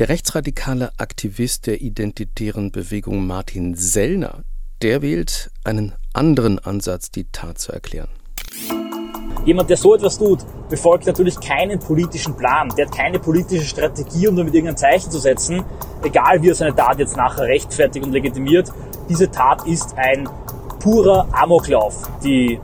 Der 0.00 0.08
rechtsradikale 0.08 0.90
Aktivist 0.96 1.68
der 1.68 1.80
identitären 1.80 2.72
Bewegung 2.72 3.28
Martin 3.28 3.76
Sellner, 3.76 4.42
der 4.82 5.02
wählt 5.02 5.52
einen 5.62 5.92
anderen 6.12 6.58
Ansatz, 6.58 7.12
die 7.12 7.30
Tat 7.30 7.58
zu 7.58 7.70
erklären. 7.70 8.08
Jemand, 9.44 9.70
der 9.70 9.76
so 9.76 9.94
etwas 9.94 10.18
tut, 10.18 10.40
befolgt 10.68 11.06
natürlich 11.06 11.38
keinen 11.38 11.78
politischen 11.78 12.36
Plan. 12.36 12.72
Der 12.76 12.86
hat 12.86 12.96
keine 12.96 13.20
politische 13.20 13.66
Strategie, 13.66 14.26
um 14.26 14.34
damit 14.34 14.52
irgendein 14.52 14.76
Zeichen 14.76 15.12
zu 15.12 15.20
setzen, 15.20 15.62
egal 16.02 16.42
wie 16.42 16.48
er 16.48 16.56
seine 16.56 16.74
Tat 16.74 16.98
jetzt 16.98 17.16
nachher 17.16 17.44
rechtfertigt 17.44 18.04
und 18.04 18.10
legitimiert. 18.10 18.72
Diese 19.08 19.30
Tat 19.30 19.64
ist 19.64 19.96
ein 19.96 20.28
purer 20.80 21.28
Amoklauf, 21.30 22.10
die, 22.24 22.58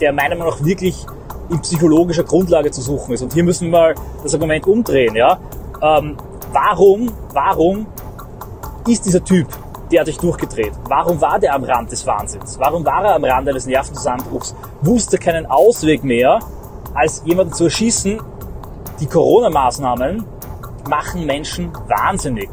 der 0.00 0.12
meiner 0.12 0.36
Meinung 0.36 0.54
nach 0.54 0.64
wirklich 0.64 1.04
in 1.50 1.60
psychologischer 1.62 2.22
Grundlage 2.22 2.70
zu 2.70 2.80
suchen 2.80 3.12
ist. 3.12 3.22
Und 3.22 3.32
hier 3.32 3.42
müssen 3.42 3.72
wir 3.72 3.78
mal 3.80 3.94
das 4.22 4.34
Argument 4.34 4.68
umdrehen. 4.68 5.16
Ja? 5.16 5.40
Ähm, 5.82 6.16
Warum, 6.54 7.12
warum 7.32 7.88
ist 8.86 9.04
dieser 9.04 9.24
Typ 9.24 9.48
derartig 9.90 10.18
durchgedreht? 10.18 10.70
Warum 10.84 11.20
war 11.20 11.40
der 11.40 11.52
am 11.52 11.64
Rand 11.64 11.90
des 11.90 12.06
Wahnsinns? 12.06 12.60
Warum 12.60 12.84
war 12.84 13.04
er 13.04 13.16
am 13.16 13.24
Rand 13.24 13.48
eines 13.48 13.66
Nervenzusammenbruchs? 13.66 14.54
Wusste 14.80 15.18
keinen 15.18 15.46
Ausweg 15.46 16.04
mehr, 16.04 16.38
als 16.94 17.22
jemanden 17.24 17.54
zu 17.54 17.64
erschießen? 17.64 18.20
Die 19.00 19.06
Corona-Maßnahmen 19.06 20.24
machen 20.88 21.26
Menschen 21.26 21.72
wahnsinnig. 21.88 22.50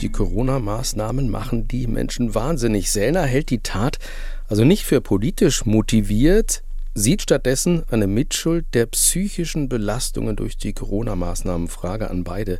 Die 0.00 0.12
Corona-Maßnahmen 0.12 1.30
machen 1.30 1.66
die 1.66 1.88
Menschen 1.88 2.36
wahnsinnig. 2.36 2.92
Sellner 2.92 3.22
hält 3.22 3.50
die 3.50 3.64
Tat 3.64 3.98
also 4.46 4.62
nicht 4.62 4.84
für 4.84 5.00
politisch 5.00 5.66
motiviert, 5.66 6.62
sieht 6.94 7.22
stattdessen 7.22 7.84
eine 7.90 8.06
Mitschuld 8.06 8.66
der 8.74 8.86
psychischen 8.86 9.68
Belastungen 9.68 10.36
durch 10.36 10.56
die 10.56 10.72
Corona-Maßnahmen. 10.72 11.68
Frage 11.68 12.10
an 12.10 12.24
beide. 12.24 12.58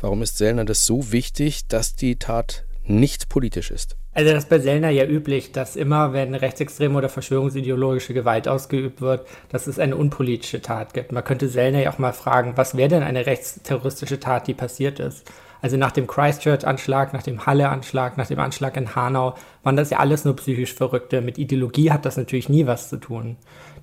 Warum 0.00 0.22
ist 0.22 0.38
Sellner 0.38 0.64
das 0.64 0.86
so 0.86 1.12
wichtig, 1.12 1.66
dass 1.68 1.94
die 1.94 2.16
Tat 2.16 2.64
nicht 2.84 3.28
politisch 3.28 3.70
ist? 3.70 3.96
Also 4.16 4.32
das 4.32 4.44
ist 4.44 4.48
bei 4.48 4.58
Sellner 4.58 4.88
ja 4.88 5.04
üblich, 5.04 5.52
dass 5.52 5.76
immer, 5.76 6.14
wenn 6.14 6.34
rechtsextreme 6.34 6.96
oder 6.96 7.10
verschwörungsideologische 7.10 8.14
Gewalt 8.14 8.48
ausgeübt 8.48 9.02
wird, 9.02 9.26
dass 9.50 9.66
es 9.66 9.78
eine 9.78 9.94
unpolitische 9.94 10.62
Tat 10.62 10.94
gibt. 10.94 11.12
Man 11.12 11.22
könnte 11.22 11.50
Sellner 11.50 11.82
ja 11.82 11.92
auch 11.92 11.98
mal 11.98 12.14
fragen, 12.14 12.56
was 12.56 12.78
wäre 12.78 12.88
denn 12.88 13.02
eine 13.02 13.26
rechtsterroristische 13.26 14.18
Tat, 14.18 14.46
die 14.46 14.54
passiert 14.54 15.00
ist? 15.00 15.30
Also 15.62 15.76
nach 15.76 15.92
dem 15.92 16.06
Christchurch-Anschlag, 16.06 17.12
nach 17.12 17.22
dem 17.22 17.46
Halle-Anschlag, 17.46 18.16
nach 18.16 18.26
dem 18.26 18.38
Anschlag 18.38 18.76
in 18.76 18.94
Hanau 18.94 19.34
waren 19.62 19.76
das 19.76 19.90
ja 19.90 19.98
alles 19.98 20.24
nur 20.24 20.36
psychisch 20.36 20.74
Verrückte. 20.74 21.20
Mit 21.20 21.38
Ideologie 21.38 21.90
hat 21.90 22.04
das 22.04 22.16
natürlich 22.16 22.48
nie 22.48 22.66
was 22.66 22.88
zu 22.88 22.98
tun. 22.98 23.36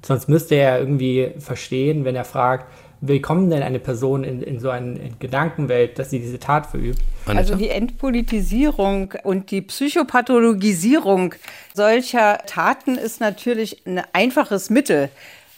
Sonst 0.05 0.27
müsste 0.27 0.55
er 0.55 0.79
irgendwie 0.79 1.31
verstehen, 1.39 2.05
wenn 2.05 2.15
er 2.15 2.25
fragt, 2.25 2.67
wie 3.05 3.19
kommt 3.19 3.51
denn 3.51 3.63
eine 3.63 3.79
Person 3.79 4.23
in, 4.23 4.41
in 4.41 4.59
so 4.59 4.69
eine 4.69 5.11
Gedankenwelt, 5.19 5.99
dass 5.99 6.09
sie 6.09 6.19
diese 6.19 6.39
Tat 6.39 6.67
verübt? 6.67 6.99
Also 7.25 7.55
die 7.55 7.67
Entpolitisierung 7.67 9.13
und 9.23 9.51
die 9.51 9.61
Psychopathologisierung 9.61 11.35
solcher 11.73 12.39
Taten 12.45 12.95
ist 12.95 13.19
natürlich 13.19 13.85
ein 13.85 14.01
einfaches 14.13 14.69
Mittel, 14.69 15.09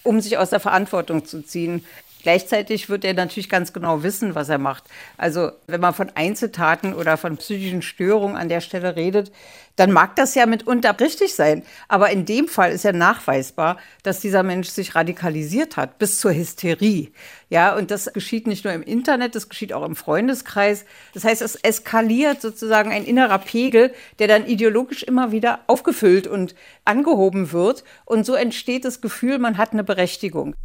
um 0.01 0.21
sich 0.21 0.39
aus 0.39 0.49
der 0.49 0.59
Verantwortung 0.59 1.25
zu 1.25 1.43
ziehen. 1.43 1.85
Gleichzeitig 2.25 2.89
wird 2.89 3.05
er 3.05 3.13
natürlich 3.13 3.49
ganz 3.49 3.71
genau 3.71 4.01
wissen, 4.01 4.33
was 4.33 4.49
er 4.49 4.57
macht. 4.57 4.85
Also 5.15 5.51
wenn 5.67 5.79
man 5.79 5.93
von 5.93 6.09
Einzeltaten 6.15 6.95
oder 6.95 7.17
von 7.17 7.37
psychischen 7.37 7.83
Störungen 7.83 8.35
an 8.35 8.49
der 8.49 8.61
Stelle 8.61 8.95
redet, 8.95 9.31
dann 9.75 9.91
mag 9.91 10.15
das 10.15 10.33
ja 10.33 10.47
mitunter 10.47 10.99
richtig 10.99 11.35
sein. 11.35 11.61
Aber 11.87 12.09
in 12.09 12.25
dem 12.25 12.47
Fall 12.47 12.71
ist 12.71 12.83
ja 12.83 12.93
nachweisbar, 12.93 13.77
dass 14.01 14.21
dieser 14.21 14.41
Mensch 14.41 14.69
sich 14.69 14.95
radikalisiert 14.95 15.77
hat, 15.77 15.99
bis 15.99 16.19
zur 16.19 16.33
Hysterie. 16.33 17.11
Ja, 17.51 17.75
und 17.75 17.91
das 17.91 18.11
geschieht 18.11 18.47
nicht 18.47 18.65
nur 18.65 18.73
im 18.73 18.81
Internet, 18.81 19.35
das 19.35 19.47
geschieht 19.47 19.71
auch 19.71 19.85
im 19.85 19.95
Freundeskreis. 19.95 20.85
Das 21.13 21.25
heißt, 21.25 21.43
es 21.43 21.53
eskaliert 21.57 22.41
sozusagen 22.41 22.91
ein 22.91 23.05
innerer 23.05 23.37
Pegel, 23.37 23.93
der 24.17 24.27
dann 24.27 24.47
ideologisch 24.47 25.03
immer 25.03 25.31
wieder 25.31 25.59
aufgefüllt 25.67 26.25
und 26.25 26.55
angehoben 26.85 27.51
wird. 27.51 27.83
Und 28.03 28.25
so 28.25 28.33
entsteht 28.33 28.83
das 28.83 28.99
Gefühl, 28.99 29.37
man 29.37 29.59
hat 29.59 29.73
eine 29.73 29.83
Berechtigung. 29.83 30.55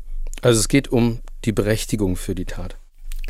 Also 0.43 0.61
es 0.61 0.69
geht 0.69 0.89
um 0.89 1.21
die 1.45 1.53
Berechtigung 1.53 2.17
für 2.17 2.35
die 2.35 2.45
Tat. 2.45 2.77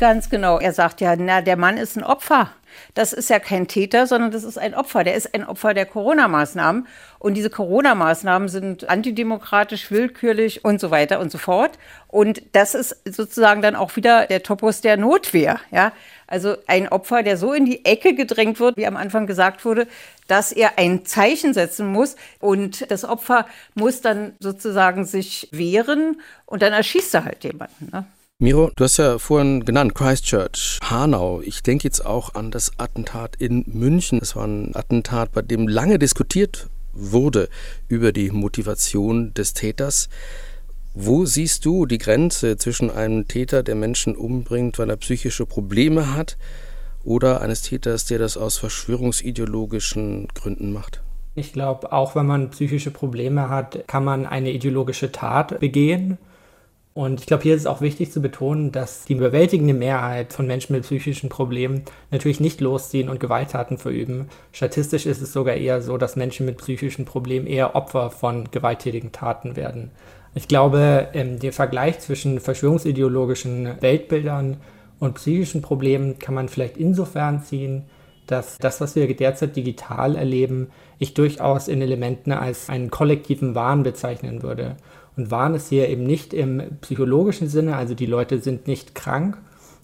Ganz 0.01 0.31
genau. 0.31 0.57
Er 0.57 0.73
sagt 0.73 0.99
ja, 0.99 1.15
na, 1.15 1.41
der 1.41 1.57
Mann 1.57 1.77
ist 1.77 1.95
ein 1.95 2.03
Opfer. 2.03 2.49
Das 2.95 3.13
ist 3.13 3.29
ja 3.29 3.37
kein 3.37 3.67
Täter, 3.67 4.07
sondern 4.07 4.31
das 4.31 4.43
ist 4.43 4.57
ein 4.57 4.73
Opfer. 4.73 5.03
Der 5.03 5.13
ist 5.13 5.35
ein 5.35 5.45
Opfer 5.45 5.75
der 5.75 5.85
Corona-Maßnahmen. 5.85 6.87
Und 7.19 7.35
diese 7.35 7.51
Corona-Maßnahmen 7.51 8.47
sind 8.47 8.89
antidemokratisch, 8.89 9.91
willkürlich 9.91 10.65
und 10.65 10.81
so 10.81 10.89
weiter 10.89 11.19
und 11.19 11.31
so 11.31 11.37
fort. 11.37 11.77
Und 12.07 12.41
das 12.53 12.73
ist 12.73 12.97
sozusagen 13.05 13.61
dann 13.61 13.75
auch 13.75 13.95
wieder 13.95 14.25
der 14.25 14.41
Topos 14.41 14.81
der 14.81 14.97
Notwehr. 14.97 15.59
Ja? 15.69 15.91
Also 16.31 16.55
ein 16.65 16.87
Opfer, 16.87 17.23
der 17.23 17.35
so 17.35 17.51
in 17.51 17.65
die 17.65 17.83
Ecke 17.83 18.15
gedrängt 18.15 18.61
wird, 18.61 18.77
wie 18.77 18.87
am 18.87 18.95
Anfang 18.95 19.27
gesagt 19.27 19.65
wurde, 19.65 19.85
dass 20.27 20.53
er 20.53 20.77
ein 20.77 21.05
Zeichen 21.05 21.53
setzen 21.53 21.87
muss. 21.87 22.15
Und 22.39 22.89
das 22.89 23.03
Opfer 23.03 23.45
muss 23.75 23.99
dann 23.99 24.33
sozusagen 24.39 25.03
sich 25.03 25.49
wehren 25.51 26.21
und 26.45 26.61
dann 26.61 26.71
erschießt 26.71 27.13
er 27.15 27.25
halt 27.25 27.43
jemanden. 27.43 27.89
Ne? 27.91 28.05
Miro, 28.39 28.71
du 28.75 28.85
hast 28.85 28.95
ja 28.95 29.19
vorhin 29.19 29.65
genannt, 29.65 29.93
Christchurch, 29.93 30.79
Hanau. 30.83 31.41
Ich 31.41 31.63
denke 31.63 31.83
jetzt 31.83 32.05
auch 32.05 32.33
an 32.33 32.49
das 32.49 32.71
Attentat 32.79 33.35
in 33.35 33.65
München. 33.67 34.19
Es 34.21 34.35
war 34.35 34.47
ein 34.47 34.73
Attentat, 34.73 35.33
bei 35.33 35.41
dem 35.41 35.67
lange 35.67 35.99
diskutiert 35.99 36.69
wurde 36.93 37.49
über 37.89 38.13
die 38.13 38.31
Motivation 38.31 39.33
des 39.33 39.53
Täters. 39.53 40.07
Wo 40.93 41.25
siehst 41.25 41.65
du 41.65 41.85
die 41.85 41.97
Grenze 41.97 42.57
zwischen 42.57 42.91
einem 42.91 43.27
Täter, 43.27 43.63
der 43.63 43.75
Menschen 43.75 44.15
umbringt, 44.15 44.77
weil 44.77 44.89
er 44.89 44.97
psychische 44.97 45.45
Probleme 45.45 46.13
hat, 46.15 46.37
oder 47.03 47.41
eines 47.41 47.61
Täters, 47.61 48.05
der 48.05 48.19
das 48.19 48.37
aus 48.37 48.57
verschwörungsideologischen 48.57 50.27
Gründen 50.35 50.73
macht? 50.73 51.01
Ich 51.33 51.53
glaube, 51.53 51.93
auch 51.93 52.15
wenn 52.15 52.25
man 52.25 52.49
psychische 52.49 52.91
Probleme 52.91 53.49
hat, 53.49 53.87
kann 53.87 54.03
man 54.03 54.25
eine 54.25 54.51
ideologische 54.51 55.11
Tat 55.11 55.59
begehen 55.59 56.17
und 56.93 57.21
ich 57.21 57.25
glaube, 57.25 57.43
hier 57.43 57.55
ist 57.55 57.61
es 57.61 57.67
auch 57.67 57.79
wichtig 57.79 58.11
zu 58.11 58.21
betonen, 58.21 58.73
dass 58.73 59.05
die 59.05 59.13
überwältigende 59.13 59.73
Mehrheit 59.73 60.33
von 60.33 60.45
Menschen 60.45 60.73
mit 60.73 60.83
psychischen 60.83 61.29
Problemen 61.29 61.83
natürlich 62.11 62.41
nicht 62.41 62.59
losziehen 62.59 63.07
und 63.07 63.21
Gewalttaten 63.21 63.77
verüben. 63.77 64.27
Statistisch 64.51 65.05
ist 65.05 65.21
es 65.21 65.31
sogar 65.31 65.55
eher 65.55 65.81
so, 65.81 65.97
dass 65.97 66.17
Menschen 66.17 66.45
mit 66.45 66.57
psychischen 66.57 67.05
Problemen 67.05 67.47
eher 67.47 67.75
Opfer 67.75 68.11
von 68.11 68.51
gewalttätigen 68.51 69.13
Taten 69.13 69.55
werden. 69.55 69.91
Ich 70.33 70.47
glaube, 70.47 71.09
ähm, 71.13 71.39
der 71.39 71.51
Vergleich 71.51 71.99
zwischen 71.99 72.39
verschwörungsideologischen 72.39 73.81
Weltbildern 73.81 74.57
und 74.99 75.15
psychischen 75.15 75.61
Problemen 75.61 76.19
kann 76.19 76.35
man 76.35 76.47
vielleicht 76.47 76.77
insofern 76.77 77.43
ziehen, 77.43 77.83
dass 78.27 78.57
das, 78.57 78.79
was 78.79 78.95
wir 78.95 79.13
derzeit 79.13 79.55
digital 79.57 80.15
erleben, 80.15 80.67
ich 80.99 81.13
durchaus 81.13 81.67
in 81.67 81.81
Elementen 81.81 82.31
als 82.31 82.69
einen 82.69 82.89
kollektiven 82.89 83.55
Wahn 83.55 83.83
bezeichnen 83.83 84.41
würde. 84.41 84.77
Und 85.17 85.31
Wahn 85.31 85.53
ist 85.53 85.67
hier 85.67 85.89
eben 85.89 86.05
nicht 86.05 86.33
im 86.33 86.61
psychologischen 86.79 87.49
Sinne, 87.49 87.75
also 87.75 87.93
die 87.93 88.05
Leute 88.05 88.39
sind 88.39 88.67
nicht 88.67 88.95
krank, 88.95 89.37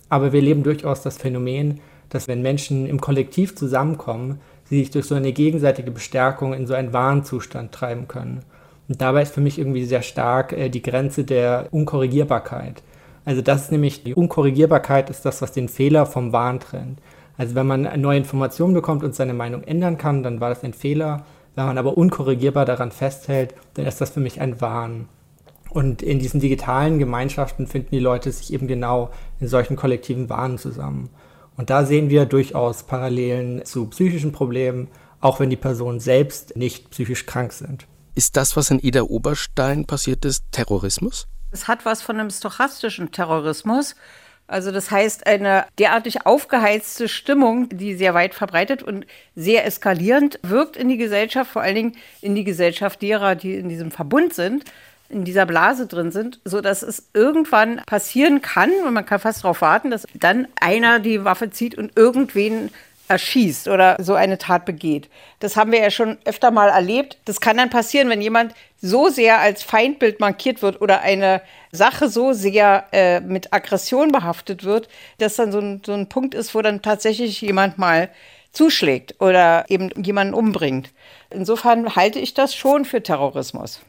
aber 0.07 0.31
wir 0.31 0.41
leben 0.41 0.63
durchaus 0.63 1.01
das 1.01 1.17
Phänomen, 1.17 1.81
dass 2.07 2.29
wenn 2.29 2.41
Menschen 2.41 2.85
im 2.87 3.01
Kollektiv 3.01 3.55
zusammenkommen, 3.55 4.39
sie 4.63 4.79
sich 4.79 4.91
durch 4.91 5.05
so 5.05 5.15
eine 5.15 5.33
gegenseitige 5.33 5.91
Bestärkung 5.91 6.53
in 6.53 6.67
so 6.67 6.73
einen 6.73 6.93
Wahnzustand 6.93 7.73
treiben 7.73 8.07
können. 8.07 8.43
Und 8.87 9.01
dabei 9.01 9.23
ist 9.23 9.33
für 9.33 9.41
mich 9.41 9.59
irgendwie 9.59 9.85
sehr 9.85 10.01
stark 10.01 10.53
äh, 10.53 10.69
die 10.69 10.81
Grenze 10.81 11.23
der 11.23 11.67
Unkorrigierbarkeit. 11.71 12.81
Also 13.25 13.41
das 13.41 13.63
ist 13.63 13.71
nämlich, 13.71 14.03
die 14.03 14.15
Unkorrigierbarkeit 14.15 15.09
ist 15.09 15.25
das, 15.25 15.41
was 15.41 15.51
den 15.51 15.67
Fehler 15.67 16.05
vom 16.05 16.31
Wahn 16.31 16.59
trennt. 16.59 16.99
Also 17.37 17.55
wenn 17.55 17.67
man 17.67 17.99
neue 17.99 18.17
Informationen 18.17 18.73
bekommt 18.73 19.03
und 19.03 19.15
seine 19.15 19.33
Meinung 19.33 19.63
ändern 19.63 19.97
kann, 19.97 20.23
dann 20.23 20.39
war 20.39 20.49
das 20.49 20.63
ein 20.63 20.73
Fehler. 20.73 21.25
Wenn 21.55 21.65
man 21.65 21.77
aber 21.77 21.97
unkorrigierbar 21.97 22.65
daran 22.65 22.91
festhält, 22.91 23.53
dann 23.73 23.85
ist 23.85 23.99
das 23.99 24.11
für 24.11 24.21
mich 24.21 24.39
ein 24.39 24.61
Wahn. 24.61 25.09
Und 25.69 26.01
in 26.01 26.19
diesen 26.19 26.39
digitalen 26.39 26.97
Gemeinschaften 26.97 27.67
finden 27.67 27.91
die 27.91 27.99
Leute 27.99 28.31
sich 28.31 28.53
eben 28.53 28.67
genau 28.67 29.09
in 29.39 29.47
solchen 29.47 29.75
kollektiven 29.75 30.29
Wahnen 30.29 30.57
zusammen. 30.57 31.09
Und 31.57 31.69
da 31.69 31.83
sehen 31.85 32.09
wir 32.09 32.25
durchaus 32.25 32.83
Parallelen 32.83 33.65
zu 33.65 33.87
psychischen 33.87 34.31
Problemen, 34.31 34.87
auch 35.19 35.39
wenn 35.39 35.49
die 35.49 35.55
Personen 35.55 35.99
selbst 35.99 36.55
nicht 36.55 36.91
psychisch 36.91 37.25
krank 37.25 37.51
sind. 37.51 37.87
Ist 38.17 38.35
das, 38.35 38.57
was 38.57 38.71
in 38.71 38.79
Ida 38.79 39.03
Oberstein 39.03 39.85
passiert 39.85 40.25
ist, 40.25 40.43
Terrorismus? 40.51 41.27
Es 41.51 41.67
hat 41.67 41.85
was 41.85 42.01
von 42.01 42.19
einem 42.19 42.31
stochastischen 42.31 43.11
Terrorismus. 43.11 43.95
Also 44.47 44.71
das 44.71 44.89
heißt, 44.89 45.27
eine 45.27 45.67
derartig 45.77 46.25
aufgeheizte 46.25 47.09
Stimmung, 47.09 47.69
die 47.69 47.93
sehr 47.93 48.15
weit 48.15 48.33
verbreitet 48.33 48.81
und 48.81 49.05
sehr 49.35 49.67
eskalierend 49.67 50.39
wirkt 50.41 50.77
in 50.77 50.89
die 50.89 50.97
Gesellschaft, 50.97 51.51
vor 51.51 51.61
allen 51.61 51.75
Dingen 51.75 51.95
in 52.21 52.33
die 52.33 52.43
Gesellschaft 52.43 53.03
derer, 53.03 53.35
die 53.35 53.53
in 53.53 53.69
diesem 53.69 53.91
Verbund 53.91 54.33
sind 54.33 54.63
in 55.09 55.23
dieser 55.23 55.45
Blase 55.45 55.87
drin 55.87 56.11
sind, 56.11 56.41
so 56.43 56.59
dass 56.59 56.81
es 56.81 57.09
irgendwann 57.13 57.81
passieren 57.85 58.41
kann 58.41 58.71
und 58.85 58.93
man 58.93 59.05
kann 59.05 59.19
fast 59.19 59.43
darauf 59.43 59.61
warten, 59.61 59.89
dass 59.89 60.05
dann 60.13 60.47
einer 60.59 60.99
die 60.99 61.23
Waffe 61.23 61.49
zieht 61.49 61.77
und 61.77 61.95
irgendwen 61.95 62.71
erschießt 63.07 63.67
oder 63.67 63.97
so 63.99 64.15
eine 64.15 64.37
Tat 64.37 64.65
begeht. 64.65 65.09
Das 65.39 65.55
haben 65.55 65.71
wir 65.71 65.79
ja 65.79 65.91
schon 65.91 66.17
öfter 66.25 66.51
mal 66.51 66.69
erlebt. 66.69 67.17
Das 67.25 67.39
kann 67.39 67.57
dann 67.57 67.69
passieren, 67.69 68.09
wenn 68.09 68.21
jemand 68.21 68.53
so 68.81 69.09
sehr 69.09 69.39
als 69.39 69.63
Feindbild 69.63 70.19
markiert 70.19 70.61
wird 70.61 70.81
oder 70.81 71.01
eine 71.01 71.41
Sache 71.71 72.09
so 72.09 72.33
sehr 72.33 72.85
äh, 72.91 73.19
mit 73.21 73.53
Aggression 73.53 74.11
behaftet 74.11 74.63
wird, 74.63 74.89
dass 75.19 75.35
dann 75.35 75.51
so 75.51 75.59
ein, 75.59 75.81
so 75.85 75.93
ein 75.93 76.09
Punkt 76.09 76.35
ist, 76.35 76.53
wo 76.53 76.61
dann 76.61 76.81
tatsächlich 76.81 77.41
jemand 77.41 77.77
mal 77.77 78.09
zuschlägt 78.51 79.15
oder 79.19 79.65
eben 79.69 79.89
jemanden 80.03 80.33
umbringt. 80.33 80.91
Insofern 81.29 81.95
halte 81.95 82.19
ich 82.19 82.33
das 82.33 82.55
schon 82.55 82.85
für 82.85 83.03
Terrorismus. 83.03 83.81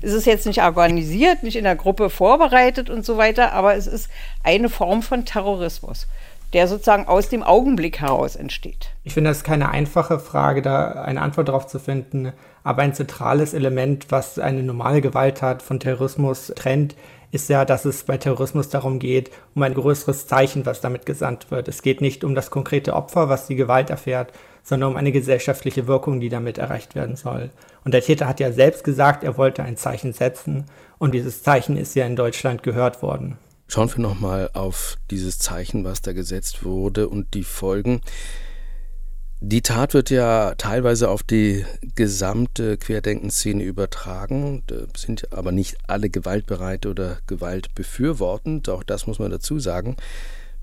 Es 0.00 0.12
ist 0.12 0.26
jetzt 0.26 0.46
nicht 0.46 0.62
organisiert, 0.62 1.42
nicht 1.42 1.56
in 1.56 1.64
der 1.64 1.76
Gruppe 1.76 2.10
vorbereitet 2.10 2.90
und 2.90 3.04
so 3.04 3.16
weiter, 3.16 3.52
aber 3.52 3.74
es 3.74 3.86
ist 3.86 4.10
eine 4.42 4.68
Form 4.68 5.02
von 5.02 5.24
Terrorismus, 5.24 6.06
der 6.52 6.68
sozusagen 6.68 7.06
aus 7.06 7.28
dem 7.28 7.42
Augenblick 7.42 8.00
heraus 8.00 8.36
entsteht. 8.36 8.90
Ich 9.04 9.14
finde, 9.14 9.30
das 9.30 9.38
ist 9.38 9.44
keine 9.44 9.70
einfache 9.70 10.18
Frage, 10.18 10.62
da 10.62 10.90
eine 11.02 11.20
Antwort 11.20 11.48
darauf 11.48 11.66
zu 11.66 11.78
finden. 11.78 12.32
Aber 12.62 12.82
ein 12.82 12.94
zentrales 12.94 13.54
Element, 13.54 14.06
was 14.10 14.38
eine 14.38 14.62
normale 14.62 15.00
Gewalttat 15.00 15.62
von 15.62 15.80
Terrorismus 15.80 16.52
trennt, 16.54 16.94
ist 17.32 17.48
ja, 17.48 17.64
dass 17.64 17.86
es 17.86 18.04
bei 18.04 18.18
Terrorismus 18.18 18.68
darum 18.68 18.98
geht, 18.98 19.30
um 19.54 19.62
ein 19.62 19.72
größeres 19.72 20.26
Zeichen, 20.26 20.66
was 20.66 20.82
damit 20.82 21.06
gesandt 21.06 21.50
wird. 21.50 21.66
Es 21.66 21.80
geht 21.80 22.02
nicht 22.02 22.24
um 22.24 22.34
das 22.34 22.50
konkrete 22.50 22.92
Opfer, 22.92 23.30
was 23.30 23.46
die 23.46 23.56
Gewalt 23.56 23.88
erfährt, 23.88 24.32
sondern 24.62 24.90
um 24.90 24.96
eine 24.96 25.12
gesellschaftliche 25.12 25.86
Wirkung, 25.86 26.20
die 26.20 26.28
damit 26.28 26.58
erreicht 26.58 26.94
werden 26.94 27.16
soll. 27.16 27.50
Und 27.84 27.94
der 27.94 28.02
Täter 28.02 28.28
hat 28.28 28.38
ja 28.38 28.52
selbst 28.52 28.84
gesagt, 28.84 29.24
er 29.24 29.38
wollte 29.38 29.62
ein 29.62 29.78
Zeichen 29.78 30.12
setzen 30.12 30.66
und 30.98 31.14
dieses 31.14 31.42
Zeichen 31.42 31.76
ist 31.78 31.96
ja 31.96 32.06
in 32.06 32.16
Deutschland 32.16 32.62
gehört 32.62 33.02
worden. 33.02 33.38
Schauen 33.72 33.90
wir 33.90 34.02
nochmal 34.02 34.50
auf 34.52 34.98
dieses 35.10 35.38
Zeichen, 35.38 35.82
was 35.82 36.02
da 36.02 36.12
gesetzt 36.12 36.62
wurde 36.62 37.08
und 37.08 37.32
die 37.32 37.42
Folgen. 37.42 38.02
Die 39.40 39.62
Tat 39.62 39.94
wird 39.94 40.10
ja 40.10 40.54
teilweise 40.56 41.08
auf 41.08 41.22
die 41.22 41.64
gesamte 41.94 42.76
Querdenkenszene 42.76 43.62
übertragen, 43.62 44.62
da 44.66 44.74
sind 44.94 45.32
aber 45.32 45.52
nicht 45.52 45.78
alle 45.86 46.10
gewaltbereit 46.10 46.84
oder 46.84 47.20
gewaltbefürwortend, 47.26 48.68
auch 48.68 48.82
das 48.82 49.06
muss 49.06 49.18
man 49.18 49.30
dazu 49.30 49.58
sagen. 49.58 49.96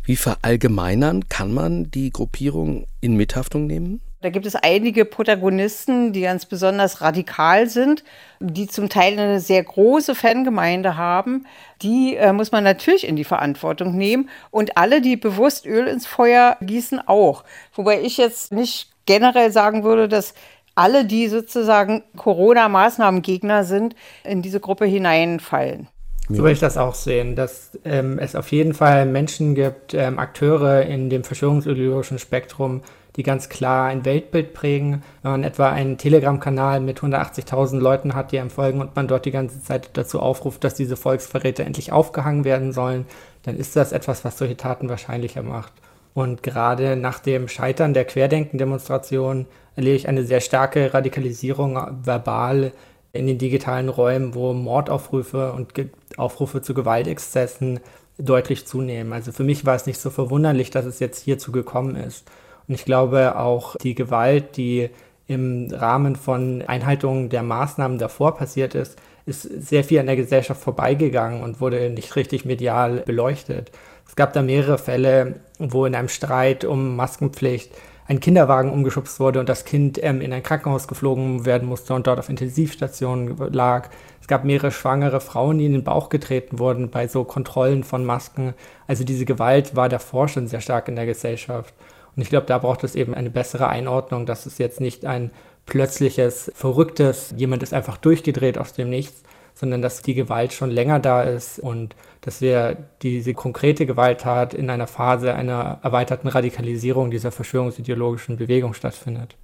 Wie 0.03 0.15
verallgemeinern 0.15 1.27
kann 1.29 1.51
man 1.51 1.89
die 1.89 2.11
Gruppierung 2.11 2.85
in 3.01 3.15
Mithaftung 3.15 3.65
nehmen? 3.65 4.01
Da 4.21 4.29
gibt 4.29 4.45
es 4.45 4.55
einige 4.55 5.05
Protagonisten, 5.05 6.11
die 6.11 6.21
ganz 6.21 6.45
besonders 6.45 6.99
radikal 6.99 7.69
sind, 7.69 8.03
die 8.41 8.67
zum 8.67 8.89
Teil 8.89 9.13
eine 9.13 9.39
sehr 9.39 9.63
große 9.63 10.13
Fangemeinde 10.13 10.97
haben. 10.97 11.45
Die 11.81 12.17
äh, 12.17 12.33
muss 12.33 12.51
man 12.51 12.65
natürlich 12.65 13.07
in 13.07 13.15
die 13.15 13.23
Verantwortung 13.23 13.95
nehmen. 13.95 14.29
Und 14.51 14.77
alle, 14.77 14.99
die 14.99 15.15
bewusst 15.15 15.65
Öl 15.65 15.87
ins 15.87 16.05
Feuer 16.05 16.57
gießen, 16.59 16.99
auch. 17.07 17.45
Wobei 17.73 18.01
ich 18.01 18.17
jetzt 18.17 18.51
nicht 18.51 18.89
generell 19.05 19.53
sagen 19.53 19.83
würde, 19.85 20.09
dass 20.09 20.33
alle, 20.75 21.05
die 21.05 21.27
sozusagen 21.29 22.03
Corona-Maßnahmengegner 22.17 23.63
sind, 23.63 23.95
in 24.25 24.41
diese 24.41 24.59
Gruppe 24.59 24.85
hineinfallen. 24.85 25.87
So 26.29 26.39
würde 26.39 26.51
ich 26.51 26.59
das 26.59 26.77
auch 26.77 26.93
sehen, 26.93 27.35
dass 27.35 27.71
ähm, 27.85 28.19
es 28.19 28.35
auf 28.35 28.51
jeden 28.51 28.73
Fall 28.75 29.05
Menschen 29.07 29.55
gibt, 29.55 29.95
ähm, 29.95 30.19
Akteure 30.19 30.83
in 30.83 31.09
dem 31.09 31.23
verschwörungsideologischen 31.23 32.19
Spektrum, 32.19 32.81
die 33.15 33.23
ganz 33.23 33.49
klar 33.49 33.87
ein 33.87 34.05
Weltbild 34.05 34.53
prägen. 34.53 35.03
Wenn 35.21 35.31
man 35.31 35.43
etwa 35.43 35.69
einen 35.69 35.97
Telegram-Kanal 35.97 36.79
mit 36.79 36.99
180.000 36.99 37.79
Leuten 37.79 38.15
hat, 38.15 38.31
die 38.31 38.39
einem 38.39 38.49
folgen 38.49 38.81
und 38.81 38.95
man 38.95 39.07
dort 39.07 39.25
die 39.25 39.31
ganze 39.31 39.61
Zeit 39.61 39.89
dazu 39.93 40.19
aufruft, 40.19 40.63
dass 40.63 40.75
diese 40.75 40.97
Volksverräter 40.97 41.65
endlich 41.65 41.91
aufgehangen 41.91 42.45
werden 42.45 42.71
sollen, 42.71 43.05
dann 43.43 43.57
ist 43.57 43.75
das 43.75 43.91
etwas, 43.91 44.23
was 44.25 44.37
solche 44.37 44.57
Taten 44.57 44.89
wahrscheinlicher 44.89 45.43
macht. 45.43 45.73
Und 46.13 46.43
gerade 46.43 46.95
nach 46.95 47.19
dem 47.19 47.47
Scheitern 47.47 47.93
der 47.93 48.05
Querdenken-Demonstration 48.05 49.45
erlebe 49.75 49.95
ich 49.95 50.07
eine 50.07 50.25
sehr 50.25 50.41
starke 50.41 50.93
Radikalisierung 50.93 51.79
verbal 52.03 52.73
in 53.13 53.27
den 53.27 53.37
digitalen 53.37 53.89
Räumen, 53.89 54.35
wo 54.35 54.53
Mordaufrufe 54.53 55.53
und 55.53 55.73
Aufrufe 56.17 56.61
zu 56.61 56.73
Gewaltexzessen 56.73 57.79
deutlich 58.17 58.67
zunehmen. 58.67 59.13
Also 59.13 59.31
für 59.31 59.43
mich 59.43 59.65
war 59.65 59.75
es 59.75 59.85
nicht 59.85 59.99
so 59.99 60.09
verwunderlich, 60.09 60.69
dass 60.69 60.85
es 60.85 60.99
jetzt 60.99 61.23
hierzu 61.23 61.51
gekommen 61.51 61.95
ist. 61.95 62.29
Und 62.69 62.75
ich 62.75 62.85
glaube 62.85 63.37
auch 63.37 63.75
die 63.77 63.95
Gewalt, 63.95 64.55
die 64.55 64.89
im 65.27 65.67
Rahmen 65.71 66.15
von 66.15 66.63
Einhaltung 66.65 67.29
der 67.29 67.43
Maßnahmen 67.43 67.97
davor 67.97 68.37
passiert 68.37 68.75
ist, 68.75 68.97
ist 69.25 69.41
sehr 69.41 69.83
viel 69.83 69.99
an 69.99 70.05
der 70.05 70.15
Gesellschaft 70.15 70.61
vorbeigegangen 70.61 71.43
und 71.43 71.59
wurde 71.61 71.89
nicht 71.89 72.15
richtig 72.15 72.45
medial 72.45 73.03
beleuchtet. 73.05 73.71
Es 74.07 74.15
gab 74.15 74.33
da 74.33 74.41
mehrere 74.41 74.77
Fälle, 74.77 75.35
wo 75.57 75.85
in 75.85 75.95
einem 75.95 76.09
Streit 76.09 76.63
um 76.63 76.95
Maskenpflicht 76.95 77.71
ein 78.07 78.19
Kinderwagen 78.19 78.71
umgeschubst 78.71 79.19
wurde 79.19 79.39
und 79.39 79.49
das 79.49 79.65
Kind 79.65 80.03
ähm, 80.03 80.21
in 80.21 80.33
ein 80.33 80.41
Krankenhaus 80.41 80.87
geflogen 80.87 81.45
werden 81.45 81.67
musste 81.67 81.93
und 81.93 82.07
dort 82.07 82.17
auf 82.17 82.29
Intensivstationen 82.29 83.37
lag. 83.51 83.89
Es 84.19 84.27
gab 84.27 84.45
mehrere 84.45 84.71
schwangere 84.71 85.21
Frauen, 85.21 85.59
die 85.59 85.65
in 85.65 85.73
den 85.73 85.83
Bauch 85.83 86.09
getreten 86.09 86.57
wurden 86.57 86.89
bei 86.89 87.07
so 87.07 87.23
Kontrollen 87.23 87.83
von 87.83 88.05
Masken. 88.05 88.55
Also 88.87 89.03
diese 89.03 89.25
Gewalt 89.25 89.75
war 89.75 89.89
davor 89.89 90.27
schon 90.27 90.47
sehr 90.47 90.61
stark 90.61 90.87
in 90.87 90.95
der 90.95 91.05
Gesellschaft. 91.05 91.73
Und 92.15 92.21
ich 92.21 92.29
glaube, 92.29 92.47
da 92.47 92.57
braucht 92.57 92.83
es 92.83 92.95
eben 92.95 93.13
eine 93.13 93.29
bessere 93.29 93.67
Einordnung, 93.67 94.25
dass 94.25 94.45
es 94.45 94.57
jetzt 94.57 94.81
nicht 94.81 95.05
ein 95.05 95.31
plötzliches, 95.65 96.51
verrücktes, 96.55 97.33
jemand 97.37 97.63
ist 97.63 97.73
einfach 97.73 97.97
durchgedreht 97.97 98.57
aus 98.57 98.73
dem 98.73 98.89
Nichts, 98.89 99.23
sondern 99.53 99.81
dass 99.81 100.01
die 100.01 100.13
Gewalt 100.13 100.53
schon 100.53 100.71
länger 100.71 100.99
da 100.99 101.21
ist 101.21 101.59
und 101.59 101.95
dass 102.21 102.41
wir 102.41 102.77
diese 103.01 103.33
konkrete 103.33 103.85
Gewalttat 103.85 104.53
in 104.53 104.69
einer 104.69 104.87
Phase 104.87 105.33
einer 105.33 105.79
erweiterten 105.83 106.27
Radikalisierung 106.29 107.11
dieser 107.11 107.31
verschwörungsideologischen 107.31 108.37
Bewegung 108.37 108.73
stattfindet. 108.73 109.35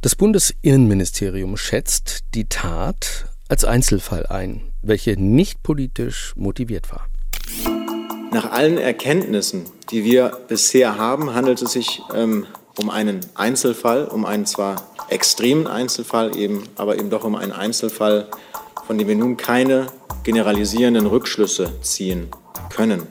Das 0.00 0.16
Bundesinnenministerium 0.16 1.58
schätzt 1.58 2.24
die 2.34 2.48
Tat 2.48 3.26
als 3.48 3.64
Einzelfall 3.64 4.26
ein, 4.26 4.62
welche 4.80 5.20
nicht 5.20 5.62
politisch 5.62 6.32
motiviert 6.36 6.90
war. 6.90 7.09
Nach 8.32 8.52
allen 8.52 8.78
Erkenntnissen, 8.78 9.64
die 9.90 10.04
wir 10.04 10.38
bisher 10.46 10.96
haben, 10.96 11.34
handelt 11.34 11.60
es 11.62 11.72
sich 11.72 12.00
ähm, 12.14 12.46
um 12.78 12.88
einen 12.88 13.20
Einzelfall, 13.34 14.04
um 14.04 14.24
einen 14.24 14.46
zwar 14.46 14.76
extremen 15.08 15.66
Einzelfall, 15.66 16.36
eben, 16.36 16.62
aber 16.76 16.96
eben 16.96 17.10
doch 17.10 17.24
um 17.24 17.34
einen 17.34 17.50
Einzelfall, 17.50 18.28
von 18.86 18.98
dem 18.98 19.08
wir 19.08 19.16
nun 19.16 19.36
keine 19.36 19.88
generalisierenden 20.22 21.06
Rückschlüsse 21.06 21.72
ziehen 21.82 22.28
können. 22.72 23.08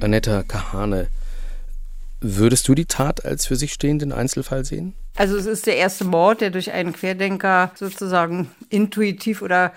Anetta 0.00 0.42
Kahane, 0.42 1.08
würdest 2.22 2.68
du 2.68 2.74
die 2.74 2.86
Tat 2.86 3.26
als 3.26 3.46
für 3.46 3.56
sich 3.56 3.74
stehenden 3.74 4.12
Einzelfall 4.12 4.64
sehen? 4.64 4.94
Also 5.16 5.36
es 5.36 5.44
ist 5.44 5.66
der 5.66 5.76
erste 5.76 6.06
Mord, 6.06 6.40
der 6.40 6.48
durch 6.48 6.72
einen 6.72 6.94
Querdenker 6.94 7.72
sozusagen 7.74 8.50
intuitiv 8.70 9.42
oder 9.42 9.72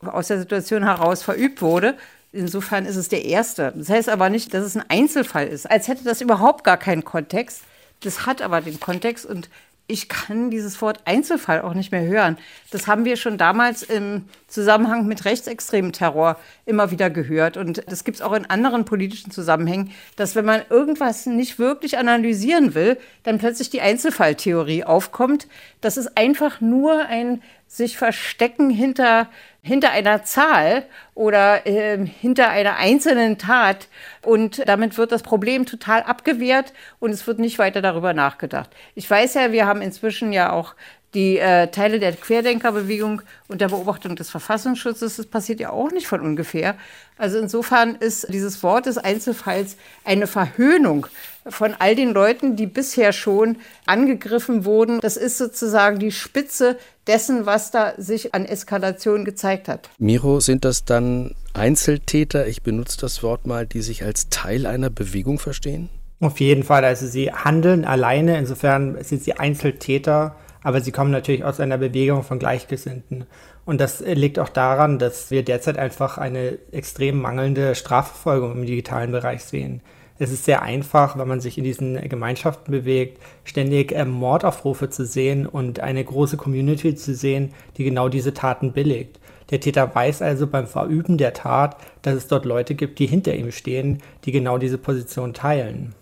aus 0.00 0.28
der 0.28 0.38
Situation 0.38 0.82
heraus 0.82 1.22
verübt 1.22 1.62
wurde. 1.62 1.96
Insofern 2.34 2.84
ist 2.84 2.96
es 2.96 3.08
der 3.08 3.24
erste. 3.24 3.72
Das 3.76 3.88
heißt 3.88 4.08
aber 4.08 4.28
nicht, 4.28 4.52
dass 4.52 4.64
es 4.64 4.76
ein 4.76 4.84
Einzelfall 4.88 5.46
ist, 5.46 5.70
als 5.70 5.88
hätte 5.88 6.04
das 6.04 6.20
überhaupt 6.20 6.64
gar 6.64 6.76
keinen 6.76 7.04
Kontext. 7.04 7.62
Das 8.00 8.26
hat 8.26 8.42
aber 8.42 8.60
den 8.60 8.80
Kontext 8.80 9.24
und 9.24 9.48
ich 9.86 10.08
kann 10.08 10.50
dieses 10.50 10.80
Wort 10.80 11.00
Einzelfall 11.04 11.60
auch 11.60 11.74
nicht 11.74 11.92
mehr 11.92 12.04
hören. 12.06 12.38
Das 12.70 12.86
haben 12.86 13.04
wir 13.04 13.16
schon 13.16 13.36
damals 13.36 13.82
im 13.82 14.24
Zusammenhang 14.48 15.06
mit 15.06 15.26
rechtsextremen 15.26 15.92
Terror 15.92 16.38
immer 16.64 16.90
wieder 16.90 17.10
gehört. 17.10 17.58
Und 17.58 17.82
das 17.86 18.04
gibt 18.04 18.16
es 18.16 18.22
auch 18.22 18.32
in 18.32 18.46
anderen 18.46 18.86
politischen 18.86 19.30
Zusammenhängen, 19.30 19.92
dass 20.16 20.36
wenn 20.36 20.46
man 20.46 20.62
irgendwas 20.70 21.26
nicht 21.26 21.58
wirklich 21.58 21.98
analysieren 21.98 22.74
will, 22.74 22.96
dann 23.24 23.38
plötzlich 23.38 23.68
die 23.68 23.82
Einzelfalltheorie 23.82 24.84
aufkommt. 24.84 25.48
Das 25.82 25.98
ist 25.98 26.16
einfach 26.16 26.62
nur 26.62 27.04
ein 27.06 27.42
sich 27.68 27.98
verstecken 27.98 28.70
hinter, 28.70 29.28
hinter 29.64 29.90
einer 29.92 30.22
Zahl 30.24 30.84
oder 31.14 31.66
äh, 31.66 32.06
hinter 32.06 32.50
einer 32.50 32.76
einzelnen 32.76 33.38
Tat. 33.38 33.88
Und 34.22 34.68
damit 34.68 34.98
wird 34.98 35.10
das 35.10 35.22
Problem 35.22 35.64
total 35.64 36.02
abgewehrt 36.02 36.74
und 37.00 37.10
es 37.10 37.26
wird 37.26 37.38
nicht 37.38 37.58
weiter 37.58 37.80
darüber 37.80 38.12
nachgedacht. 38.12 38.68
Ich 38.94 39.10
weiß 39.10 39.34
ja, 39.34 39.52
wir 39.52 39.66
haben 39.66 39.80
inzwischen 39.80 40.32
ja 40.34 40.52
auch 40.52 40.74
die 41.14 41.38
äh, 41.38 41.68
Teile 41.68 42.00
der 42.00 42.12
Querdenkerbewegung 42.12 43.22
unter 43.48 43.68
Beobachtung 43.68 44.16
des 44.16 44.30
Verfassungsschutzes. 44.30 45.16
Das 45.16 45.26
passiert 45.26 45.60
ja 45.60 45.70
auch 45.70 45.90
nicht 45.90 46.06
von 46.06 46.20
ungefähr. 46.20 46.74
Also 47.16 47.38
insofern 47.38 47.94
ist 47.94 48.26
dieses 48.32 48.62
Wort 48.62 48.86
des 48.86 48.98
Einzelfalls 48.98 49.76
eine 50.04 50.26
Verhöhnung 50.26 51.06
von 51.46 51.74
all 51.78 51.94
den 51.94 52.12
Leuten, 52.12 52.56
die 52.56 52.66
bisher 52.66 53.12
schon 53.12 53.56
angegriffen 53.86 54.64
wurden. 54.64 55.00
Das 55.00 55.16
ist 55.16 55.38
sozusagen 55.38 55.98
die 55.98 56.10
Spitze 56.10 56.78
dessen, 57.06 57.46
was 57.46 57.70
da 57.70 57.94
sich 57.98 58.34
an 58.34 58.46
Eskalation 58.46 59.24
gezeigt 59.24 59.68
hat. 59.68 59.90
Miro, 59.98 60.40
sind 60.40 60.64
das 60.64 60.84
dann 60.84 61.34
Einzeltäter, 61.52 62.46
ich 62.46 62.62
benutze 62.62 62.98
das 62.98 63.22
Wort 63.22 63.46
mal, 63.46 63.66
die 63.66 63.82
sich 63.82 64.04
als 64.04 64.28
Teil 64.30 64.66
einer 64.66 64.90
Bewegung 64.90 65.38
verstehen? 65.38 65.90
Auf 66.20 66.40
jeden 66.40 66.62
Fall. 66.62 66.84
Also 66.84 67.06
sie 67.06 67.30
handeln 67.30 67.84
alleine, 67.84 68.38
insofern 68.38 69.02
sind 69.04 69.22
sie 69.22 69.34
Einzeltäter 69.34 70.36
aber 70.64 70.80
sie 70.80 70.90
kommen 70.90 71.12
natürlich 71.12 71.44
aus 71.44 71.60
einer 71.60 71.78
Bewegung 71.78 72.24
von 72.24 72.40
Gleichgesinnten. 72.40 73.26
Und 73.64 73.80
das 73.80 74.00
liegt 74.00 74.40
auch 74.40 74.48
daran, 74.48 74.98
dass 74.98 75.30
wir 75.30 75.44
derzeit 75.44 75.78
einfach 75.78 76.18
eine 76.18 76.58
extrem 76.72 77.20
mangelnde 77.20 77.76
Strafverfolgung 77.76 78.54
im 78.54 78.66
digitalen 78.66 79.12
Bereich 79.12 79.44
sehen. 79.44 79.80
Es 80.18 80.30
ist 80.30 80.44
sehr 80.44 80.62
einfach, 80.62 81.18
wenn 81.18 81.28
man 81.28 81.40
sich 81.40 81.58
in 81.58 81.64
diesen 81.64 81.96
Gemeinschaften 82.08 82.70
bewegt, 82.70 83.20
ständig 83.42 83.92
ähm, 83.92 84.10
Mordaufrufe 84.10 84.88
zu 84.88 85.04
sehen 85.04 85.46
und 85.46 85.80
eine 85.80 86.04
große 86.04 86.36
Community 86.36 86.94
zu 86.94 87.14
sehen, 87.14 87.52
die 87.76 87.84
genau 87.84 88.08
diese 88.08 88.32
Taten 88.32 88.72
billigt. 88.72 89.18
Der 89.50 89.60
Täter 89.60 89.92
weiß 89.94 90.22
also 90.22 90.46
beim 90.46 90.66
Verüben 90.66 91.18
der 91.18 91.34
Tat, 91.34 91.76
dass 92.02 92.14
es 92.14 92.28
dort 92.28 92.44
Leute 92.44 92.74
gibt, 92.74 93.00
die 93.00 93.06
hinter 93.06 93.34
ihm 93.34 93.50
stehen, 93.50 94.02
die 94.24 94.32
genau 94.32 94.56
diese 94.56 94.78
Position 94.78 95.34
teilen. 95.34 95.94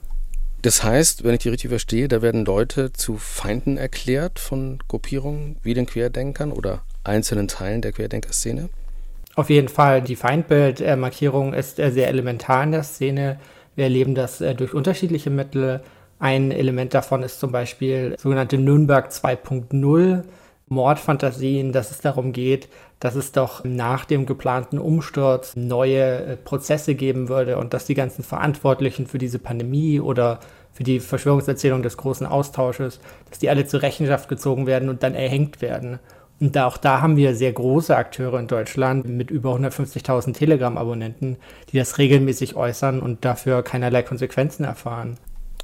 Das 0.62 0.84
heißt, 0.84 1.24
wenn 1.24 1.34
ich 1.34 1.40
die 1.40 1.48
richtig 1.48 1.70
verstehe, 1.70 2.06
da 2.06 2.22
werden 2.22 2.44
Leute 2.44 2.92
zu 2.92 3.16
Feinden 3.16 3.76
erklärt 3.76 4.38
von 4.38 4.78
Gruppierungen 4.86 5.56
wie 5.64 5.74
den 5.74 5.86
Querdenkern 5.86 6.52
oder 6.52 6.82
einzelnen 7.02 7.48
Teilen 7.48 7.82
der 7.82 7.90
Querdenkerszene? 7.90 8.68
Auf 9.34 9.50
jeden 9.50 9.68
Fall. 9.68 10.02
Die 10.02 10.14
Feindbildmarkierung 10.14 11.52
ist 11.52 11.80
äh, 11.80 11.90
sehr 11.90 12.06
elementar 12.08 12.62
in 12.62 12.72
der 12.72 12.84
Szene. 12.84 13.40
Wir 13.74 13.84
erleben 13.84 14.14
das 14.14 14.40
äh, 14.40 14.54
durch 14.54 14.72
unterschiedliche 14.72 15.30
Mittel. 15.30 15.82
Ein 16.20 16.52
Element 16.52 16.94
davon 16.94 17.24
ist 17.24 17.40
zum 17.40 17.50
Beispiel 17.50 18.14
sogenannte 18.18 18.56
Nürnberg 18.56 19.10
2.0 19.10 20.22
Mordfantasien, 20.72 21.72
dass 21.72 21.90
es 21.90 22.00
darum 22.00 22.32
geht, 22.32 22.68
dass 23.00 23.14
es 23.14 23.32
doch 23.32 23.64
nach 23.64 24.04
dem 24.04 24.26
geplanten 24.26 24.78
Umsturz 24.78 25.56
neue 25.56 26.24
äh, 26.24 26.36
Prozesse 26.36 26.94
geben 26.94 27.28
würde 27.28 27.58
und 27.58 27.74
dass 27.74 27.84
die 27.84 27.94
ganzen 27.94 28.22
Verantwortlichen 28.22 29.06
für 29.06 29.18
diese 29.18 29.38
Pandemie 29.38 30.00
oder 30.00 30.40
für 30.72 30.84
die 30.84 31.00
Verschwörungserzählung 31.00 31.82
des 31.82 31.96
großen 31.96 32.26
Austausches, 32.26 33.00
dass 33.28 33.38
die 33.38 33.50
alle 33.50 33.66
zur 33.66 33.82
Rechenschaft 33.82 34.28
gezogen 34.28 34.66
werden 34.66 34.88
und 34.88 35.02
dann 35.02 35.14
erhängt 35.14 35.60
werden. 35.60 35.98
Und 36.40 36.56
da, 36.56 36.66
auch 36.66 36.76
da 36.76 37.00
haben 37.00 37.16
wir 37.16 37.36
sehr 37.36 37.52
große 37.52 37.96
Akteure 37.96 38.40
in 38.40 38.48
Deutschland 38.48 39.06
mit 39.06 39.30
über 39.30 39.54
150.000 39.54 40.32
Telegram-Abonnenten, 40.32 41.36
die 41.70 41.78
das 41.78 41.98
regelmäßig 41.98 42.56
äußern 42.56 43.00
und 43.00 43.24
dafür 43.24 43.62
keinerlei 43.62 44.02
Konsequenzen 44.02 44.64
erfahren. 44.64 45.18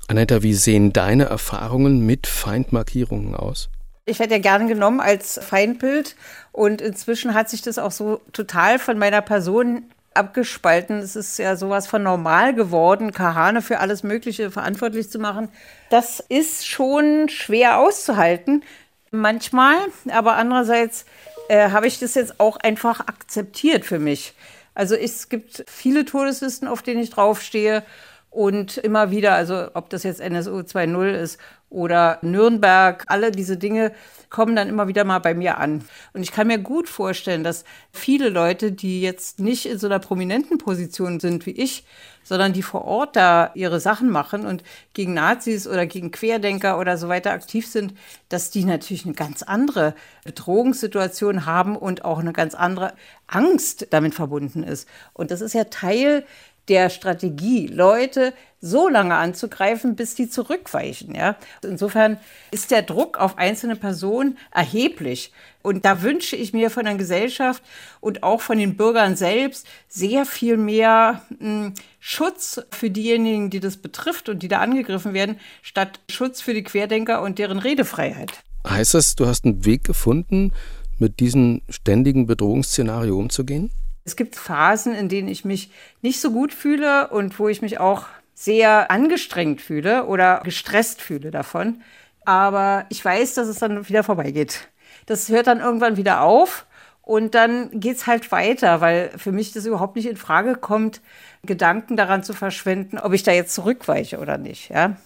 Anetta, 0.06 0.42
wie 0.42 0.54
sehen 0.54 0.92
deine 0.92 1.24
Erfahrungen 1.24 2.06
mit 2.06 2.26
Feindmarkierungen 2.26 3.34
aus? 3.34 3.70
Ich 4.08 4.18
werde 4.18 4.34
ja 4.34 4.40
gerne 4.40 4.66
genommen 4.66 5.00
als 5.00 5.38
Feindbild 5.42 6.16
und 6.52 6.80
inzwischen 6.80 7.34
hat 7.34 7.50
sich 7.50 7.62
das 7.62 7.78
auch 7.78 7.92
so 7.92 8.20
total 8.32 8.78
von 8.78 8.98
meiner 8.98 9.20
Person 9.20 9.84
abgespalten. 10.14 10.98
Es 10.98 11.14
ist 11.14 11.38
ja 11.38 11.56
sowas 11.56 11.86
von 11.86 12.02
normal 12.02 12.54
geworden, 12.54 13.12
Kahane 13.12 13.62
für 13.62 13.80
alles 13.80 14.02
Mögliche 14.02 14.50
verantwortlich 14.50 15.10
zu 15.10 15.18
machen. 15.18 15.48
Das 15.90 16.20
ist 16.20 16.66
schon 16.66 17.28
schwer 17.28 17.78
auszuhalten 17.78 18.64
manchmal, 19.10 19.76
aber 20.10 20.36
andererseits 20.36 21.04
äh, 21.48 21.70
habe 21.70 21.86
ich 21.86 21.98
das 21.98 22.14
jetzt 22.14 22.40
auch 22.40 22.56
einfach 22.56 23.00
akzeptiert 23.00 23.84
für 23.84 23.98
mich. 23.98 24.34
Also 24.74 24.94
es 24.94 25.28
gibt 25.28 25.64
viele 25.68 26.04
Todeslisten, 26.04 26.68
auf 26.68 26.82
denen 26.82 27.02
ich 27.02 27.10
draufstehe 27.10 27.82
und 28.30 28.76
immer 28.76 29.10
wieder, 29.10 29.34
also 29.34 29.68
ob 29.74 29.90
das 29.90 30.02
jetzt 30.02 30.20
NSU 30.20 30.58
2.0 30.58 31.10
ist 31.12 31.38
oder 31.70 32.18
Nürnberg, 32.22 33.04
alle 33.08 33.30
diese 33.30 33.56
Dinge 33.56 33.92
kommen 34.30 34.56
dann 34.56 34.68
immer 34.68 34.88
wieder 34.88 35.04
mal 35.04 35.18
bei 35.18 35.34
mir 35.34 35.58
an. 35.58 35.84
Und 36.12 36.22
ich 36.22 36.32
kann 36.32 36.46
mir 36.46 36.58
gut 36.58 36.88
vorstellen, 36.88 37.44
dass 37.44 37.64
viele 37.92 38.28
Leute, 38.28 38.72
die 38.72 39.00
jetzt 39.00 39.40
nicht 39.40 39.66
in 39.66 39.78
so 39.78 39.86
einer 39.86 39.98
prominenten 39.98 40.58
Position 40.58 41.20
sind 41.20 41.46
wie 41.46 41.52
ich, 41.52 41.84
sondern 42.22 42.52
die 42.52 42.62
vor 42.62 42.84
Ort 42.84 43.16
da 43.16 43.50
ihre 43.54 43.80
Sachen 43.80 44.10
machen 44.10 44.46
und 44.46 44.62
gegen 44.92 45.14
Nazis 45.14 45.66
oder 45.66 45.86
gegen 45.86 46.10
Querdenker 46.10 46.78
oder 46.78 46.98
so 46.98 47.08
weiter 47.08 47.32
aktiv 47.32 47.66
sind, 47.66 47.94
dass 48.28 48.50
die 48.50 48.64
natürlich 48.64 49.06
eine 49.06 49.14
ganz 49.14 49.42
andere 49.42 49.94
Bedrohungssituation 50.24 51.46
haben 51.46 51.74
und 51.74 52.04
auch 52.04 52.18
eine 52.18 52.34
ganz 52.34 52.54
andere 52.54 52.92
Angst 53.26 53.86
damit 53.90 54.14
verbunden 54.14 54.62
ist. 54.62 54.86
Und 55.14 55.30
das 55.30 55.40
ist 55.40 55.54
ja 55.54 55.64
Teil 55.64 56.24
der 56.68 56.90
Strategie, 56.90 57.66
Leute 57.66 58.32
so 58.60 58.88
lange 58.88 59.14
anzugreifen, 59.14 59.94
bis 59.94 60.14
die 60.14 60.28
zurückweichen. 60.28 61.14
Ja? 61.14 61.36
Insofern 61.62 62.18
ist 62.50 62.70
der 62.70 62.82
Druck 62.82 63.18
auf 63.18 63.38
einzelne 63.38 63.76
Personen 63.76 64.36
erheblich. 64.52 65.32
Und 65.62 65.84
da 65.84 66.02
wünsche 66.02 66.34
ich 66.34 66.52
mir 66.52 66.70
von 66.70 66.84
der 66.84 66.94
Gesellschaft 66.94 67.62
und 68.00 68.22
auch 68.22 68.40
von 68.40 68.58
den 68.58 68.76
Bürgern 68.76 69.16
selbst 69.16 69.66
sehr 69.88 70.24
viel 70.24 70.56
mehr 70.56 71.22
mh, 71.38 71.38
hm, 71.38 71.74
Schutz 72.00 72.60
für 72.70 72.90
diejenigen, 72.90 73.50
die 73.50 73.60
das 73.60 73.76
betrifft 73.76 74.28
und 74.28 74.42
die 74.42 74.48
da 74.48 74.58
angegriffen 74.60 75.14
werden, 75.14 75.38
statt 75.62 76.00
Schutz 76.10 76.40
für 76.40 76.54
die 76.54 76.62
Querdenker 76.62 77.22
und 77.22 77.38
deren 77.38 77.58
Redefreiheit. 77.58 78.42
Heißt 78.66 78.94
das, 78.94 79.14
du 79.14 79.26
hast 79.26 79.44
einen 79.44 79.64
Weg 79.64 79.84
gefunden, 79.84 80.52
mit 80.98 81.20
diesem 81.20 81.62
ständigen 81.68 82.26
Bedrohungsszenario 82.26 83.16
umzugehen? 83.16 83.70
Es 84.08 84.16
gibt 84.16 84.36
Phasen, 84.36 84.94
in 84.94 85.10
denen 85.10 85.28
ich 85.28 85.44
mich 85.44 85.70
nicht 86.00 86.18
so 86.18 86.30
gut 86.30 86.54
fühle 86.54 87.08
und 87.08 87.38
wo 87.38 87.48
ich 87.48 87.60
mich 87.60 87.78
auch 87.78 88.06
sehr 88.32 88.90
angestrengt 88.90 89.60
fühle 89.60 90.06
oder 90.06 90.40
gestresst 90.44 91.02
fühle 91.02 91.30
davon. 91.30 91.82
Aber 92.24 92.86
ich 92.88 93.04
weiß, 93.04 93.34
dass 93.34 93.48
es 93.48 93.58
dann 93.58 93.86
wieder 93.86 94.02
vorbeigeht. 94.02 94.68
Das 95.04 95.28
hört 95.28 95.46
dann 95.46 95.60
irgendwann 95.60 95.98
wieder 95.98 96.22
auf 96.22 96.64
und 97.02 97.34
dann 97.34 97.68
geht 97.78 97.96
es 97.98 98.06
halt 98.06 98.32
weiter, 98.32 98.80
weil 98.80 99.10
für 99.18 99.30
mich 99.30 99.52
das 99.52 99.66
überhaupt 99.66 99.96
nicht 99.96 100.08
in 100.08 100.16
Frage 100.16 100.54
kommt, 100.54 101.02
Gedanken 101.44 101.96
daran 101.96 102.22
zu 102.22 102.32
verschwenden, 102.32 102.98
ob 102.98 103.12
ich 103.12 103.24
da 103.24 103.32
jetzt 103.32 103.54
zurückweiche 103.54 104.20
oder 104.20 104.38
nicht. 104.38 104.70
Ja? 104.70 104.96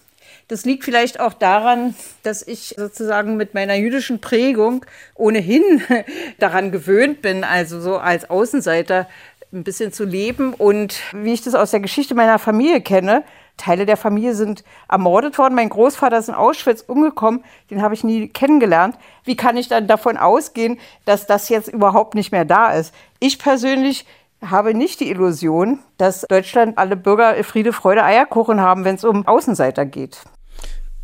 Das 0.47 0.65
liegt 0.65 0.83
vielleicht 0.83 1.19
auch 1.19 1.33
daran, 1.33 1.95
dass 2.23 2.45
ich 2.45 2.75
sozusagen 2.77 3.37
mit 3.37 3.53
meiner 3.53 3.75
jüdischen 3.75 4.19
Prägung 4.19 4.85
ohnehin 5.15 5.81
daran 6.39 6.71
gewöhnt 6.71 7.21
bin, 7.21 7.43
also 7.43 7.79
so 7.79 7.97
als 7.97 8.29
Außenseiter 8.29 9.07
ein 9.51 9.63
bisschen 9.63 9.93
zu 9.93 10.03
leben. 10.03 10.53
Und 10.53 10.99
wie 11.13 11.33
ich 11.33 11.41
das 11.41 11.55
aus 11.55 11.71
der 11.71 11.79
Geschichte 11.79 12.15
meiner 12.15 12.39
Familie 12.39 12.81
kenne, 12.81 13.23
Teile 13.57 13.85
der 13.85 13.97
Familie 13.97 14.33
sind 14.33 14.63
ermordet 14.89 15.37
worden. 15.37 15.55
Mein 15.55 15.69
Großvater 15.69 16.17
ist 16.17 16.29
in 16.29 16.35
Auschwitz 16.35 16.81
umgekommen. 16.81 17.43
Den 17.69 17.81
habe 17.81 17.93
ich 17.93 18.03
nie 18.03 18.27
kennengelernt. 18.27 18.97
Wie 19.23 19.35
kann 19.35 19.57
ich 19.57 19.67
dann 19.67 19.87
davon 19.87 20.17
ausgehen, 20.17 20.79
dass 21.05 21.27
das 21.27 21.49
jetzt 21.49 21.67
überhaupt 21.67 22.15
nicht 22.15 22.31
mehr 22.31 22.45
da 22.45 22.73
ist? 22.73 22.93
Ich 23.19 23.39
persönlich 23.39 24.05
habe 24.43 24.73
nicht 24.73 24.99
die 24.99 25.09
Illusion, 25.09 25.79
dass 25.97 26.21
Deutschland 26.21 26.77
alle 26.77 26.97
Bürger 26.97 27.41
Friede, 27.43 27.73
Freude, 27.73 28.03
Eierkuchen 28.03 28.59
haben, 28.59 28.85
wenn 28.85 28.95
es 28.95 29.03
um 29.03 29.25
Außenseiter 29.25 29.85
geht. 29.85 30.23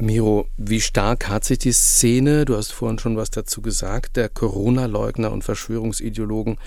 Miro, 0.01 0.45
wie 0.55 0.79
stark 0.79 1.27
hat 1.27 1.43
sich 1.43 1.59
die 1.59 1.73
Szene, 1.73 2.45
du 2.45 2.55
hast 2.55 2.71
vorhin 2.71 2.99
schon 2.99 3.17
was 3.17 3.31
dazu 3.31 3.61
gesagt, 3.61 4.15
der 4.15 4.29
Corona-Leugner 4.29 5.29
und 5.29 5.43
Verschwörungsideologen 5.43 6.57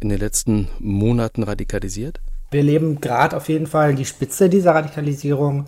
in 0.00 0.08
den 0.08 0.18
letzten 0.18 0.68
Monaten 0.80 1.44
radikalisiert? 1.44 2.20
Wir 2.50 2.64
leben 2.64 3.00
gerade 3.00 3.36
auf 3.36 3.48
jeden 3.48 3.68
Fall 3.68 3.94
die 3.94 4.04
Spitze 4.04 4.48
dieser 4.48 4.74
Radikalisierung, 4.74 5.66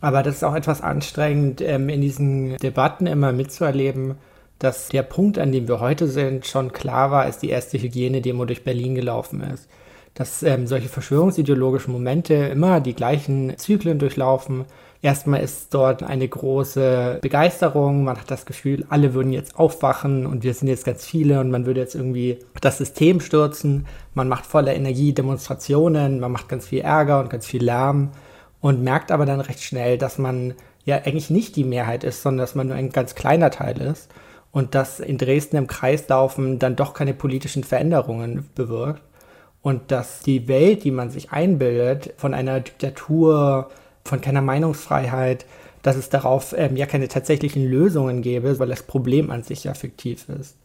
aber 0.00 0.22
das 0.22 0.36
ist 0.36 0.42
auch 0.42 0.54
etwas 0.54 0.80
anstrengend, 0.80 1.60
ähm, 1.60 1.90
in 1.90 2.00
diesen 2.00 2.56
Debatten 2.56 3.06
immer 3.06 3.32
mitzuerleben, 3.32 4.14
dass 4.58 4.88
der 4.88 5.02
Punkt, 5.02 5.38
an 5.38 5.52
dem 5.52 5.68
wir 5.68 5.80
heute 5.80 6.08
sind, 6.08 6.46
schon 6.46 6.72
klar 6.72 7.10
war, 7.10 7.24
als 7.24 7.36
die 7.36 7.50
erste 7.50 7.78
Hygienedemo 7.78 8.46
durch 8.46 8.64
Berlin 8.64 8.94
gelaufen 8.94 9.42
ist 9.42 9.68
dass 10.14 10.42
ähm, 10.42 10.66
solche 10.66 10.88
verschwörungsideologischen 10.88 11.92
Momente 11.92 12.34
immer 12.34 12.80
die 12.80 12.94
gleichen 12.94 13.56
Zyklen 13.58 13.98
durchlaufen. 13.98 14.64
Erstmal 15.04 15.42
ist 15.42 15.74
dort 15.74 16.02
eine 16.02 16.26
große 16.26 17.18
Begeisterung, 17.20 18.04
man 18.04 18.16
hat 18.16 18.30
das 18.30 18.46
Gefühl, 18.46 18.86
alle 18.88 19.12
würden 19.12 19.32
jetzt 19.32 19.58
aufwachen 19.58 20.24
und 20.24 20.44
wir 20.44 20.54
sind 20.54 20.68
jetzt 20.68 20.86
ganz 20.86 21.04
viele 21.04 21.40
und 21.40 21.50
man 21.50 21.66
würde 21.66 21.80
jetzt 21.80 21.94
irgendwie 21.94 22.38
das 22.62 22.78
System 22.78 23.20
stürzen. 23.20 23.84
Man 24.14 24.28
macht 24.28 24.46
voller 24.46 24.74
Energie 24.74 25.12
Demonstrationen, 25.12 26.20
man 26.20 26.32
macht 26.32 26.48
ganz 26.48 26.68
viel 26.68 26.80
Ärger 26.80 27.20
und 27.20 27.28
ganz 27.28 27.46
viel 27.46 27.62
Lärm 27.62 28.12
und 28.62 28.82
merkt 28.82 29.12
aber 29.12 29.26
dann 29.26 29.40
recht 29.40 29.62
schnell, 29.62 29.98
dass 29.98 30.16
man 30.16 30.54
ja 30.86 30.96
eigentlich 30.96 31.28
nicht 31.28 31.56
die 31.56 31.64
Mehrheit 31.64 32.02
ist, 32.02 32.22
sondern 32.22 32.38
dass 32.38 32.54
man 32.54 32.68
nur 32.68 32.76
ein 32.76 32.88
ganz 32.88 33.14
kleiner 33.14 33.50
Teil 33.50 33.82
ist 33.82 34.10
und 34.52 34.74
dass 34.74 35.00
in 35.00 35.18
Dresden 35.18 35.56
im 35.56 35.66
Kreislaufen 35.66 36.58
dann 36.58 36.76
doch 36.76 36.94
keine 36.94 37.12
politischen 37.12 37.62
Veränderungen 37.62 38.48
bewirkt 38.54 39.02
und 39.60 39.92
dass 39.92 40.20
die 40.20 40.48
Welt, 40.48 40.82
die 40.82 40.92
man 40.92 41.10
sich 41.10 41.30
einbildet, 41.30 42.14
von 42.16 42.32
einer 42.32 42.60
Diktatur, 42.60 43.68
von 44.06 44.20
keiner 44.20 44.42
Meinungsfreiheit, 44.42 45.46
dass 45.82 45.96
es 45.96 46.08
darauf 46.08 46.54
ähm, 46.56 46.76
ja 46.76 46.86
keine 46.86 47.08
tatsächlichen 47.08 47.64
Lösungen 47.64 48.22
gäbe, 48.22 48.58
weil 48.58 48.68
das 48.68 48.82
Problem 48.82 49.30
an 49.30 49.42
sich 49.42 49.64
ja 49.64 49.74
fiktiv 49.74 50.28
ist. 50.28 50.56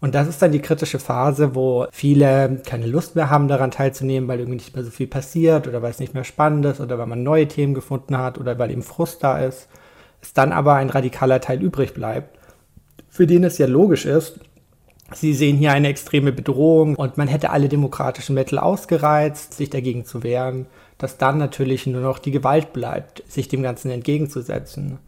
Und 0.00 0.16
das 0.16 0.26
ist 0.26 0.42
dann 0.42 0.50
die 0.50 0.60
kritische 0.60 0.98
Phase, 0.98 1.54
wo 1.54 1.86
viele 1.92 2.60
keine 2.66 2.86
Lust 2.86 3.14
mehr 3.14 3.30
haben, 3.30 3.46
daran 3.46 3.70
teilzunehmen, 3.70 4.28
weil 4.28 4.40
irgendwie 4.40 4.56
nicht 4.56 4.74
mehr 4.74 4.84
so 4.84 4.90
viel 4.90 5.06
passiert 5.06 5.68
oder 5.68 5.80
weil 5.80 5.92
es 5.92 6.00
nicht 6.00 6.12
mehr 6.12 6.24
spannend 6.24 6.64
ist 6.66 6.80
oder 6.80 6.98
weil 6.98 7.06
man 7.06 7.22
neue 7.22 7.46
Themen 7.46 7.72
gefunden 7.72 8.18
hat 8.18 8.36
oder 8.36 8.58
weil 8.58 8.72
eben 8.72 8.82
Frust 8.82 9.22
da 9.22 9.38
ist. 9.38 9.68
Es 10.20 10.32
dann 10.32 10.50
aber 10.50 10.74
ein 10.74 10.90
radikaler 10.90 11.40
Teil 11.40 11.62
übrig 11.62 11.94
bleibt, 11.94 12.36
für 13.08 13.28
den 13.28 13.44
es 13.44 13.58
ja 13.58 13.66
logisch 13.66 14.04
ist, 14.04 14.40
Sie 15.14 15.34
sehen 15.34 15.56
hier 15.56 15.72
eine 15.72 15.88
extreme 15.88 16.32
Bedrohung 16.32 16.96
und 16.96 17.18
man 17.18 17.28
hätte 17.28 17.50
alle 17.50 17.68
demokratischen 17.68 18.34
Mittel 18.34 18.58
ausgereizt, 18.58 19.54
sich 19.54 19.70
dagegen 19.70 20.04
zu 20.04 20.22
wehren, 20.22 20.66
dass 20.98 21.18
dann 21.18 21.38
natürlich 21.38 21.86
nur 21.86 22.00
noch 22.00 22.18
die 22.18 22.30
Gewalt 22.30 22.72
bleibt, 22.72 23.22
sich 23.28 23.48
dem 23.48 23.62
Ganzen 23.62 23.90
entgegenzusetzen. 23.90 24.98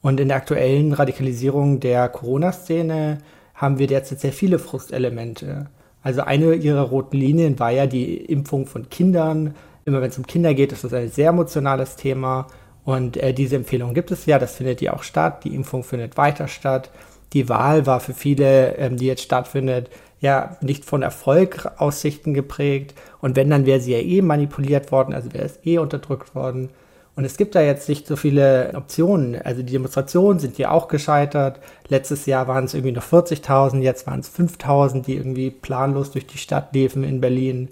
Und 0.00 0.20
in 0.20 0.28
der 0.28 0.36
aktuellen 0.36 0.92
Radikalisierung 0.92 1.80
der 1.80 2.08
Corona-Szene 2.08 3.18
haben 3.54 3.78
wir 3.78 3.86
derzeit 3.86 4.20
sehr 4.20 4.32
viele 4.32 4.58
Frustelemente. 4.58 5.66
Also 6.02 6.20
eine 6.22 6.54
ihrer 6.54 6.82
roten 6.82 7.16
Linien 7.16 7.58
war 7.58 7.70
ja 7.70 7.86
die 7.86 8.16
Impfung 8.16 8.66
von 8.66 8.90
Kindern. 8.90 9.54
Immer 9.86 10.02
wenn 10.02 10.10
es 10.10 10.18
um 10.18 10.26
Kinder 10.26 10.52
geht, 10.52 10.72
ist 10.72 10.84
das 10.84 10.92
ein 10.92 11.08
sehr 11.08 11.30
emotionales 11.30 11.96
Thema. 11.96 12.46
Und 12.84 13.16
äh, 13.16 13.32
diese 13.32 13.56
Empfehlung 13.56 13.94
gibt 13.94 14.10
es 14.10 14.26
ja, 14.26 14.38
das 14.38 14.56
findet 14.56 14.82
ja 14.82 14.92
auch 14.92 15.02
statt. 15.02 15.44
Die 15.44 15.54
Impfung 15.54 15.82
findet 15.82 16.18
weiter 16.18 16.48
statt 16.48 16.90
die 17.32 17.48
Wahl 17.48 17.86
war 17.86 18.00
für 18.00 18.14
viele, 18.14 18.76
ähm, 18.76 18.96
die 18.96 19.06
jetzt 19.06 19.22
stattfindet, 19.22 19.90
ja 20.20 20.56
nicht 20.60 20.84
von 20.84 21.02
Erfolgaussichten 21.02 22.34
geprägt. 22.34 22.94
Und 23.20 23.36
wenn, 23.36 23.50
dann 23.50 23.66
wäre 23.66 23.80
sie 23.80 23.92
ja 23.92 23.98
eh 23.98 24.22
manipuliert 24.22 24.92
worden, 24.92 25.14
also 25.14 25.32
wäre 25.32 25.44
es 25.44 25.58
eh 25.64 25.78
unterdrückt 25.78 26.34
worden. 26.34 26.70
Und 27.16 27.24
es 27.24 27.36
gibt 27.36 27.54
da 27.54 27.60
jetzt 27.60 27.88
nicht 27.88 28.06
so 28.08 28.16
viele 28.16 28.72
Optionen. 28.74 29.40
Also 29.40 29.62
die 29.62 29.72
Demonstrationen 29.72 30.40
sind 30.40 30.58
ja 30.58 30.70
auch 30.70 30.88
gescheitert. 30.88 31.60
Letztes 31.88 32.26
Jahr 32.26 32.48
waren 32.48 32.64
es 32.64 32.74
irgendwie 32.74 32.92
noch 32.92 33.04
40.000, 33.04 33.80
jetzt 33.80 34.06
waren 34.06 34.20
es 34.20 34.30
5.000, 34.30 35.02
die 35.02 35.14
irgendwie 35.14 35.50
planlos 35.50 36.10
durch 36.10 36.26
die 36.26 36.38
Stadt 36.38 36.74
liefen 36.74 37.04
in 37.04 37.20
Berlin. 37.20 37.68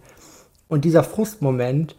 Und 0.69 0.85
dieser 0.85 1.03
Frustmoment 1.03 1.97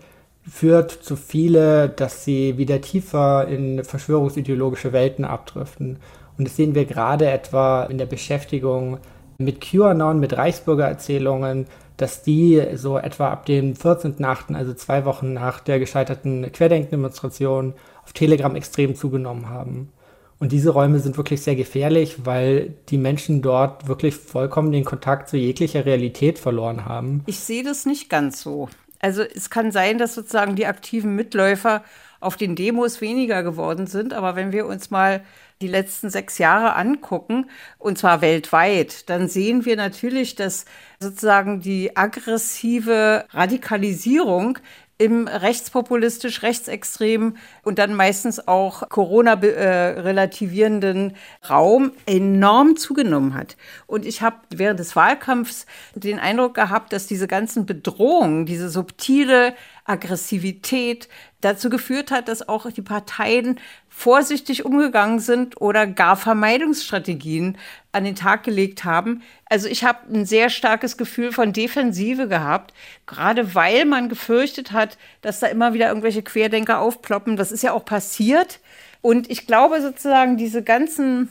führt 0.50 0.92
zu 0.92 1.16
viele, 1.16 1.90
dass 1.90 2.24
sie 2.24 2.58
wieder 2.58 2.80
tiefer 2.82 3.48
in 3.48 3.84
verschwörungsideologische 3.84 4.94
Welten 4.94 5.26
abdriften. 5.26 5.98
Und 6.38 6.48
das 6.48 6.56
sehen 6.56 6.76
wir 6.76 6.86
gerade 6.86 7.30
etwa 7.30 7.84
in 7.84 7.98
der 7.98 8.06
Beschäftigung 8.06 8.98
mit 9.38 9.62
QAnon, 9.62 10.20
mit 10.20 10.38
Reichsbürgererzählungen, 10.38 11.68
dass 11.98 12.24
die 12.24 12.62
so 12.76 12.98
etwa 12.98 13.30
ab 13.30 13.46
dem 13.46 13.74
14.8., 13.74 14.56
also 14.56 14.74
zwei 14.74 15.06
Wochen 15.06 15.34
nach 15.34 15.60
der 15.60 15.80
gescheiterten 15.80 16.52
Querdenkendemonstration, 16.52 17.74
auf 18.04 18.14
Telegram 18.14 18.56
extrem 18.56 18.96
zugenommen 18.96 19.50
haben. 19.50 19.92
Und 20.40 20.52
diese 20.52 20.72
Räume 20.72 21.00
sind 21.00 21.16
wirklich 21.16 21.42
sehr 21.42 21.56
gefährlich, 21.56 22.26
weil 22.26 22.74
die 22.90 22.98
Menschen 22.98 23.42
dort 23.42 23.88
wirklich 23.88 24.16
vollkommen 24.16 24.72
den 24.72 24.84
Kontakt 24.84 25.30
zu 25.30 25.38
jeglicher 25.38 25.86
Realität 25.86 26.38
verloren 26.38 26.86
haben. 26.86 27.24
Ich 27.28 27.40
sehe 27.40 27.64
das 27.64 27.86
nicht 27.86 28.10
ganz 28.10 28.42
so. 28.42 28.68
Also 29.00 29.22
es 29.22 29.50
kann 29.50 29.72
sein, 29.72 29.98
dass 29.98 30.16
sozusagen 30.16 30.56
die 30.56 30.66
aktiven 30.66 31.16
Mitläufer 31.16 31.84
auf 32.24 32.38
den 32.38 32.56
Demos 32.56 33.02
weniger 33.02 33.44
geworden 33.44 33.88
sind. 33.88 34.14
Aber 34.14 34.36
wenn 34.36 34.52
wir 34.52 34.66
uns 34.66 34.90
mal 34.90 35.24
die 35.62 35.68
letzten 35.68 36.10
sechs 36.10 36.38
Jahre 36.38 36.76
angucken, 36.76 37.50
und 37.80 37.98
zwar 37.98 38.22
weltweit, 38.22 39.10
dann 39.10 39.28
sehen 39.28 39.66
wir 39.66 39.76
natürlich, 39.76 40.36
dass 40.36 40.66
sozusagen 41.00 41.62
die 41.62 41.96
aggressive 41.96 43.26
Radikalisierung 43.32 44.60
im 45.00 45.28
rechtspopulistisch, 45.28 46.44
rechtsextremen 46.44 47.38
und 47.64 47.80
dann 47.80 47.96
meistens 47.96 48.48
auch 48.48 48.88
Corona-relativierenden 48.90 51.16
Raum 51.50 51.94
enorm 52.06 52.78
zugenommen 52.78 53.34
hat. 53.34 53.58
Und 53.88 54.06
ich 54.06 54.22
habe 54.22 54.36
während 54.50 54.80
des 54.80 54.96
Wahlkampfs 54.96 55.66
den 55.96 56.20
Eindruck 56.20 56.54
gehabt, 56.54 56.94
dass 56.94 57.08
diese 57.08 57.26
ganzen 57.28 57.66
Bedrohungen, 57.66 58.46
diese 58.46 58.70
subtile 58.70 59.56
Aggressivität 59.84 61.10
dazu 61.44 61.70
geführt 61.70 62.12
hat, 62.12 62.28
dass 62.28 62.48
auch 62.48 62.70
die 62.72 62.82
Parteien 62.82 63.60
vorsichtig 63.90 64.66
umgegangen 64.66 65.20
sind 65.20 65.60
oder 65.62 65.86
gar 65.86 66.16
Vermeidungsstrategien 66.16 67.58
an 67.92 68.04
den 68.04 68.16
Tag 68.16 68.44
gelegt 68.44 68.84
haben. 68.84 69.22
Also 69.46 69.68
ich 69.68 69.84
habe 69.84 70.00
ein 70.12 70.26
sehr 70.26 70.50
starkes 70.50 70.98
Gefühl 70.98 71.32
von 71.32 71.54
Defensive 71.54 72.28
gehabt, 72.28 72.74
gerade 73.06 73.56
weil 73.56 73.86
man 73.86 74.10
gefürchtet 74.10 74.72
hat, 74.72 74.98
dass 75.22 75.40
da 75.40 75.48
immer 75.48 75.74
wieder 75.74 75.90
irgendwelche 75.90 76.24
Querdenker 76.24 76.80
aufploppen. 76.80 77.38
Das 77.38 77.52
ist 77.52 77.64
ja 77.64 77.74
auch 77.74 77.86
passiert. 77.86 78.60
Und 79.02 79.30
ich 79.30 79.46
glaube 79.48 79.82
sozusagen, 79.82 80.38
diese 80.38 80.64
ganzen 80.64 81.30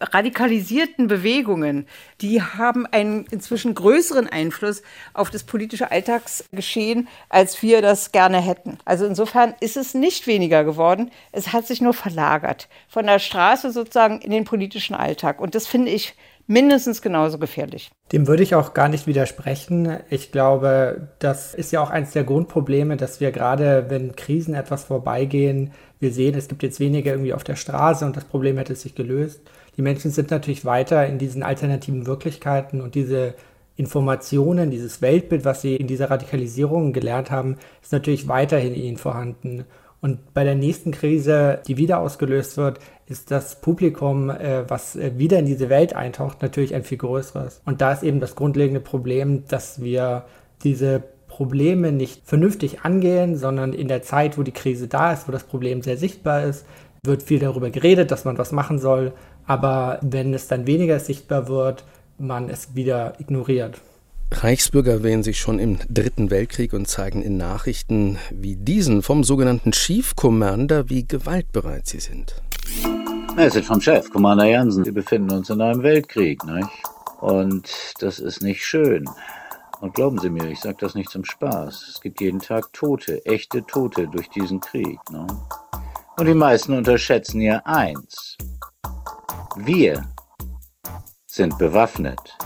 radikalisierten 0.00 1.06
Bewegungen, 1.06 1.86
die 2.20 2.42
haben 2.42 2.86
einen 2.86 3.26
inzwischen 3.30 3.74
größeren 3.74 4.28
Einfluss 4.28 4.82
auf 5.12 5.30
das 5.30 5.44
politische 5.44 5.90
Alltagsgeschehen, 5.90 7.08
als 7.28 7.62
wir 7.62 7.82
das 7.82 8.12
gerne 8.12 8.40
hätten. 8.40 8.78
Also 8.84 9.06
insofern 9.06 9.54
ist 9.60 9.76
es 9.76 9.94
nicht 9.94 10.26
weniger 10.26 10.64
geworden, 10.64 11.10
es 11.32 11.52
hat 11.52 11.66
sich 11.66 11.80
nur 11.80 11.94
verlagert 11.94 12.68
von 12.88 13.06
der 13.06 13.18
Straße 13.18 13.70
sozusagen 13.70 14.20
in 14.20 14.30
den 14.30 14.44
politischen 14.44 14.94
Alltag. 14.94 15.40
Und 15.40 15.54
das 15.54 15.66
finde 15.66 15.90
ich 15.90 16.14
mindestens 16.46 17.00
genauso 17.00 17.38
gefährlich. 17.38 17.92
Dem 18.10 18.26
würde 18.26 18.42
ich 18.42 18.56
auch 18.56 18.74
gar 18.74 18.88
nicht 18.88 19.06
widersprechen. 19.06 19.98
Ich 20.10 20.32
glaube, 20.32 21.08
das 21.20 21.54
ist 21.54 21.70
ja 21.70 21.80
auch 21.80 21.90
eines 21.90 22.10
der 22.10 22.24
Grundprobleme, 22.24 22.96
dass 22.96 23.20
wir 23.20 23.30
gerade, 23.30 23.86
wenn 23.88 24.16
Krisen 24.16 24.54
etwas 24.54 24.82
vorbeigehen, 24.84 25.72
wir 26.00 26.12
sehen, 26.12 26.36
es 26.36 26.48
gibt 26.48 26.64
jetzt 26.64 26.80
weniger 26.80 27.12
irgendwie 27.12 27.34
auf 27.34 27.44
der 27.44 27.54
Straße 27.54 28.04
und 28.04 28.16
das 28.16 28.24
Problem 28.24 28.58
hätte 28.58 28.74
sich 28.74 28.96
gelöst 28.96 29.42
die 29.80 29.82
Menschen 29.82 30.10
sind 30.10 30.30
natürlich 30.30 30.66
weiter 30.66 31.06
in 31.06 31.16
diesen 31.16 31.42
alternativen 31.42 32.06
Wirklichkeiten 32.06 32.82
und 32.82 32.94
diese 32.94 33.32
Informationen, 33.76 34.70
dieses 34.70 35.00
Weltbild, 35.00 35.46
was 35.46 35.62
sie 35.62 35.74
in 35.74 35.86
dieser 35.86 36.10
Radikalisierung 36.10 36.92
gelernt 36.92 37.30
haben, 37.30 37.56
ist 37.80 37.90
natürlich 37.90 38.28
weiterhin 38.28 38.74
in 38.74 38.82
ihnen 38.82 38.96
vorhanden. 38.98 39.64
Und 40.02 40.34
bei 40.34 40.44
der 40.44 40.54
nächsten 40.54 40.90
Krise, 40.90 41.60
die 41.66 41.78
wieder 41.78 42.00
ausgelöst 42.00 42.58
wird, 42.58 42.78
ist 43.06 43.30
das 43.30 43.62
Publikum, 43.62 44.28
äh, 44.28 44.68
was 44.68 44.96
äh, 44.96 45.12
wieder 45.16 45.38
in 45.38 45.46
diese 45.46 45.70
Welt 45.70 45.96
eintaucht, 45.96 46.42
natürlich 46.42 46.74
ein 46.74 46.84
viel 46.84 46.98
größeres. 46.98 47.62
Und 47.64 47.80
da 47.80 47.92
ist 47.92 48.02
eben 48.02 48.20
das 48.20 48.34
grundlegende 48.34 48.80
Problem, 48.80 49.46
dass 49.48 49.80
wir 49.80 50.26
diese 50.62 51.02
Probleme 51.26 51.90
nicht 51.90 52.26
vernünftig 52.26 52.82
angehen, 52.82 53.34
sondern 53.34 53.72
in 53.72 53.88
der 53.88 54.02
Zeit, 54.02 54.36
wo 54.36 54.42
die 54.42 54.52
Krise 54.52 54.88
da 54.88 55.14
ist, 55.14 55.26
wo 55.26 55.32
das 55.32 55.44
Problem 55.44 55.80
sehr 55.80 55.96
sichtbar 55.96 56.44
ist, 56.44 56.66
wird 57.02 57.22
viel 57.22 57.38
darüber 57.38 57.70
geredet, 57.70 58.10
dass 58.10 58.24
man 58.24 58.36
was 58.36 58.52
machen 58.52 58.78
soll, 58.78 59.12
aber 59.50 59.98
wenn 60.00 60.32
es 60.32 60.46
dann 60.46 60.68
weniger 60.68 61.00
sichtbar 61.00 61.48
wird, 61.48 61.82
man 62.18 62.48
es 62.48 62.76
wieder 62.76 63.14
ignoriert. 63.18 63.80
Reichsbürger 64.30 65.02
wählen 65.02 65.24
sich 65.24 65.40
schon 65.40 65.58
im 65.58 65.80
Dritten 65.88 66.30
Weltkrieg 66.30 66.72
und 66.72 66.86
zeigen 66.86 67.20
in 67.20 67.36
Nachrichten 67.36 68.18
wie 68.30 68.54
diesen 68.54 69.02
vom 69.02 69.24
sogenannten 69.24 69.72
Chief 69.72 70.14
Commander, 70.14 70.88
wie 70.88 71.04
gewaltbereit 71.04 71.88
sie 71.88 71.98
sind. 71.98 72.40
Es 73.36 73.56
ist 73.56 73.66
vom 73.66 73.80
Chef, 73.80 74.08
Commander 74.10 74.44
Jansen. 74.44 74.84
Wir 74.84 74.94
befinden 74.94 75.32
uns 75.32 75.50
in 75.50 75.60
einem 75.60 75.82
Weltkrieg, 75.82 76.44
nicht? 76.44 76.68
Und 77.20 77.68
das 77.98 78.20
ist 78.20 78.42
nicht 78.42 78.64
schön. 78.64 79.04
Und 79.80 79.94
glauben 79.94 80.18
Sie 80.18 80.30
mir, 80.30 80.48
ich 80.48 80.60
sage 80.60 80.76
das 80.78 80.94
nicht 80.94 81.10
zum 81.10 81.24
Spaß. 81.24 81.88
Es 81.88 82.00
gibt 82.00 82.20
jeden 82.20 82.38
Tag 82.38 82.72
Tote, 82.72 83.26
echte 83.26 83.66
Tote 83.66 84.06
durch 84.06 84.28
diesen 84.28 84.60
Krieg. 84.60 85.00
Ne? 85.10 85.26
Und 86.16 86.26
die 86.26 86.34
meisten 86.34 86.72
unterschätzen 86.72 87.40
ja 87.40 87.60
eins. 87.64 88.36
Wir 89.56 90.06
sind 91.26 91.58
bewaffnet 91.58 92.38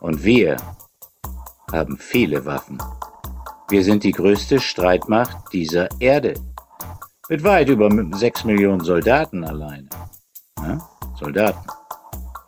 und 0.00 0.22
wir 0.22 0.58
haben 1.72 1.96
viele 1.96 2.44
Waffen. 2.44 2.78
Wir 3.70 3.82
sind 3.82 4.04
die 4.04 4.12
größte 4.12 4.60
Streitmacht 4.60 5.52
dieser 5.54 5.88
Erde. 6.00 6.34
Mit 7.30 7.42
weit 7.44 7.70
über 7.70 7.88
sechs 8.16 8.44
Millionen 8.44 8.80
Soldaten 8.80 9.42
alleine. 9.42 9.88
Ja? 10.58 10.86
Soldaten. 11.18 11.66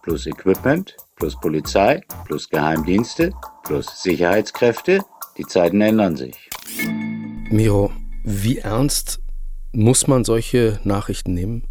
Plus 0.03 0.27
Equipment, 0.27 0.95
plus 1.17 1.35
Polizei, 1.41 2.03
plus 2.27 2.51
Geheimdienste, 2.51 3.33
plus 3.63 4.03
Sicherheitskräfte. 4.03 5.01
Die 5.39 5.47
Zeiten 5.47 5.81
ändern 5.81 6.17
sich. 6.17 6.51
Miro, 7.49 7.91
wie 8.25 8.59
ernst 8.59 9.21
muss 9.73 10.07
man 10.07 10.25
solche 10.25 10.81
Nachrichten 10.85 11.33
nehmen? 11.33 11.67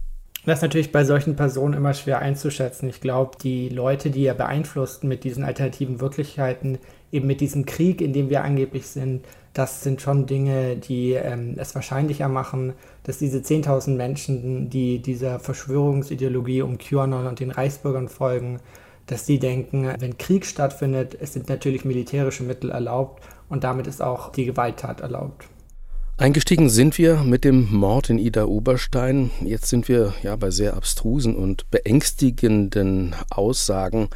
Das 0.45 0.59
ist 0.59 0.63
natürlich 0.63 0.91
bei 0.91 1.05
solchen 1.05 1.37
Personen 1.37 1.73
immer 1.73 1.93
schwer 1.93 2.19
einzuschätzen. 2.19 2.89
Ich 2.89 2.99
glaube, 2.99 3.37
die 3.41 3.69
Leute, 3.69 4.09
die 4.09 4.25
er 4.25 4.33
beeinflussten 4.33 5.07
mit 5.07 5.23
diesen 5.23 5.45
alternativen 5.45 6.01
Wirklichkeiten, 6.01 6.79
eben 7.13 7.27
mit 7.27 7.39
diesem 7.39 7.65
Krieg, 7.65 8.01
in 8.01 8.11
dem 8.11 8.29
wir 8.29 8.43
angeblich 8.43 8.87
sind, 8.87 9.23
das 9.53 9.83
sind 9.83 10.01
schon 10.01 10.25
Dinge, 10.25 10.75
die 10.75 11.13
ähm, 11.13 11.55
es 11.57 11.75
wahrscheinlicher 11.75 12.27
machen, 12.27 12.73
dass 13.03 13.19
diese 13.19 13.37
10.000 13.37 13.95
Menschen, 13.95 14.69
die 14.69 14.99
dieser 14.99 15.39
Verschwörungsideologie 15.39 16.63
um 16.63 16.77
QAnon 16.77 17.27
und 17.27 17.39
den 17.39 17.51
Reichsbürgern 17.51 18.09
folgen, 18.09 18.59
dass 19.05 19.25
die 19.25 19.39
denken, 19.39 19.93
wenn 19.99 20.17
Krieg 20.17 20.45
stattfindet, 20.45 21.15
es 21.19 21.33
sind 21.33 21.49
natürlich 21.49 21.85
militärische 21.85 22.43
Mittel 22.43 22.71
erlaubt 22.71 23.23
und 23.47 23.63
damit 23.63 23.87
ist 23.87 24.01
auch 24.01 24.31
die 24.31 24.45
Gewalttat 24.45 25.01
erlaubt. 25.01 25.45
Eingestiegen 26.15 26.69
sind 26.69 26.99
wir 26.99 27.23
mit 27.23 27.43
dem 27.43 27.73
Mord 27.73 28.11
in 28.11 28.19
Ida 28.19 28.45
Oberstein. 28.45 29.31
Jetzt 29.41 29.65
sind 29.65 29.87
wir 29.87 30.13
ja 30.21 30.35
bei 30.35 30.51
sehr 30.51 30.75
abstrusen 30.75 31.35
und 31.35 31.71
beängstigenden 31.71 33.15
Aussagen 33.31 34.09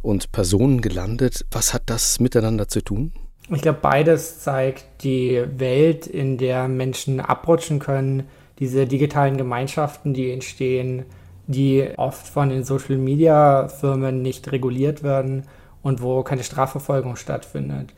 und 0.00 0.30
Personen 0.30 0.80
gelandet. 0.80 1.44
Was 1.50 1.74
hat 1.74 1.82
das 1.86 2.20
miteinander 2.20 2.68
zu 2.68 2.82
tun? 2.82 3.10
Ich 3.50 3.62
glaube, 3.62 3.80
beides 3.82 4.38
zeigt 4.38 5.02
die 5.02 5.44
Welt, 5.56 6.06
in 6.06 6.38
der 6.38 6.68
Menschen 6.68 7.18
abrutschen 7.18 7.80
können, 7.80 8.28
diese 8.60 8.86
digitalen 8.86 9.36
Gemeinschaften, 9.36 10.14
die 10.14 10.30
entstehen, 10.30 11.04
die 11.48 11.88
oft 11.96 12.28
von 12.28 12.48
den 12.48 12.62
Social-Media-Firmen 12.62 14.22
nicht 14.22 14.52
reguliert 14.52 15.02
werden 15.02 15.48
und 15.82 16.00
wo 16.00 16.22
keine 16.22 16.44
Strafverfolgung 16.44 17.16
stattfindet 17.16 17.92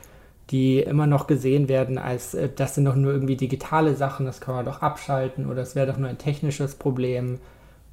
die 0.50 0.78
immer 0.78 1.06
noch 1.06 1.26
gesehen 1.26 1.68
werden 1.68 1.98
als, 1.98 2.35
äh, 2.35 2.48
das 2.54 2.74
sind 2.74 2.85
doch 2.85 2.94
nur 2.94 3.12
irgendwie 3.12 3.37
digitale 3.37 3.94
Sachen, 3.96 4.26
das 4.26 4.40
kann 4.40 4.54
man 4.54 4.64
doch 4.64 4.82
abschalten 4.82 5.50
oder 5.50 5.62
es 5.62 5.74
wäre 5.74 5.87
doch 5.87 5.98
nur 5.98 6.09
ein 6.09 6.18
technisches 6.18 6.74
Problem 6.76 7.38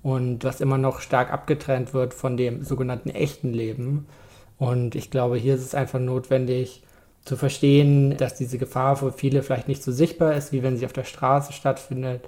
und 0.04 0.44
was 0.44 0.62
immer 0.62 0.78
noch 0.78 1.00
stark 1.00 1.32
abgetrennt 1.32 1.94
wird 1.94 2.14
von 2.14 2.38
dem 2.38 2.64
sogenannten 2.64 3.10
echten 3.10 3.54
Leben. 3.54 4.06
Und 4.58 4.96
ich 4.96 5.10
glaube, 5.10 5.38
hier 5.38 5.56
ist 5.56 5.64
es 5.64 5.76
einfach 5.76 6.00
notwendig 6.00 6.84
zu 7.26 7.38
verstehen, 7.38 8.18
dass 8.18 8.36
diese 8.36 8.58
Gefahr 8.58 8.98
für 8.98 9.12
viele 9.12 9.44
vielleicht 9.44 9.68
nicht 9.68 9.82
so 9.82 9.92
sichtbar 9.92 10.34
ist, 10.36 10.52
wie 10.52 10.62
wenn 10.62 10.78
sie 10.78 10.86
auf 10.86 10.94
der 10.94 11.06
Straße 11.06 11.54
stattfindet, 11.54 12.22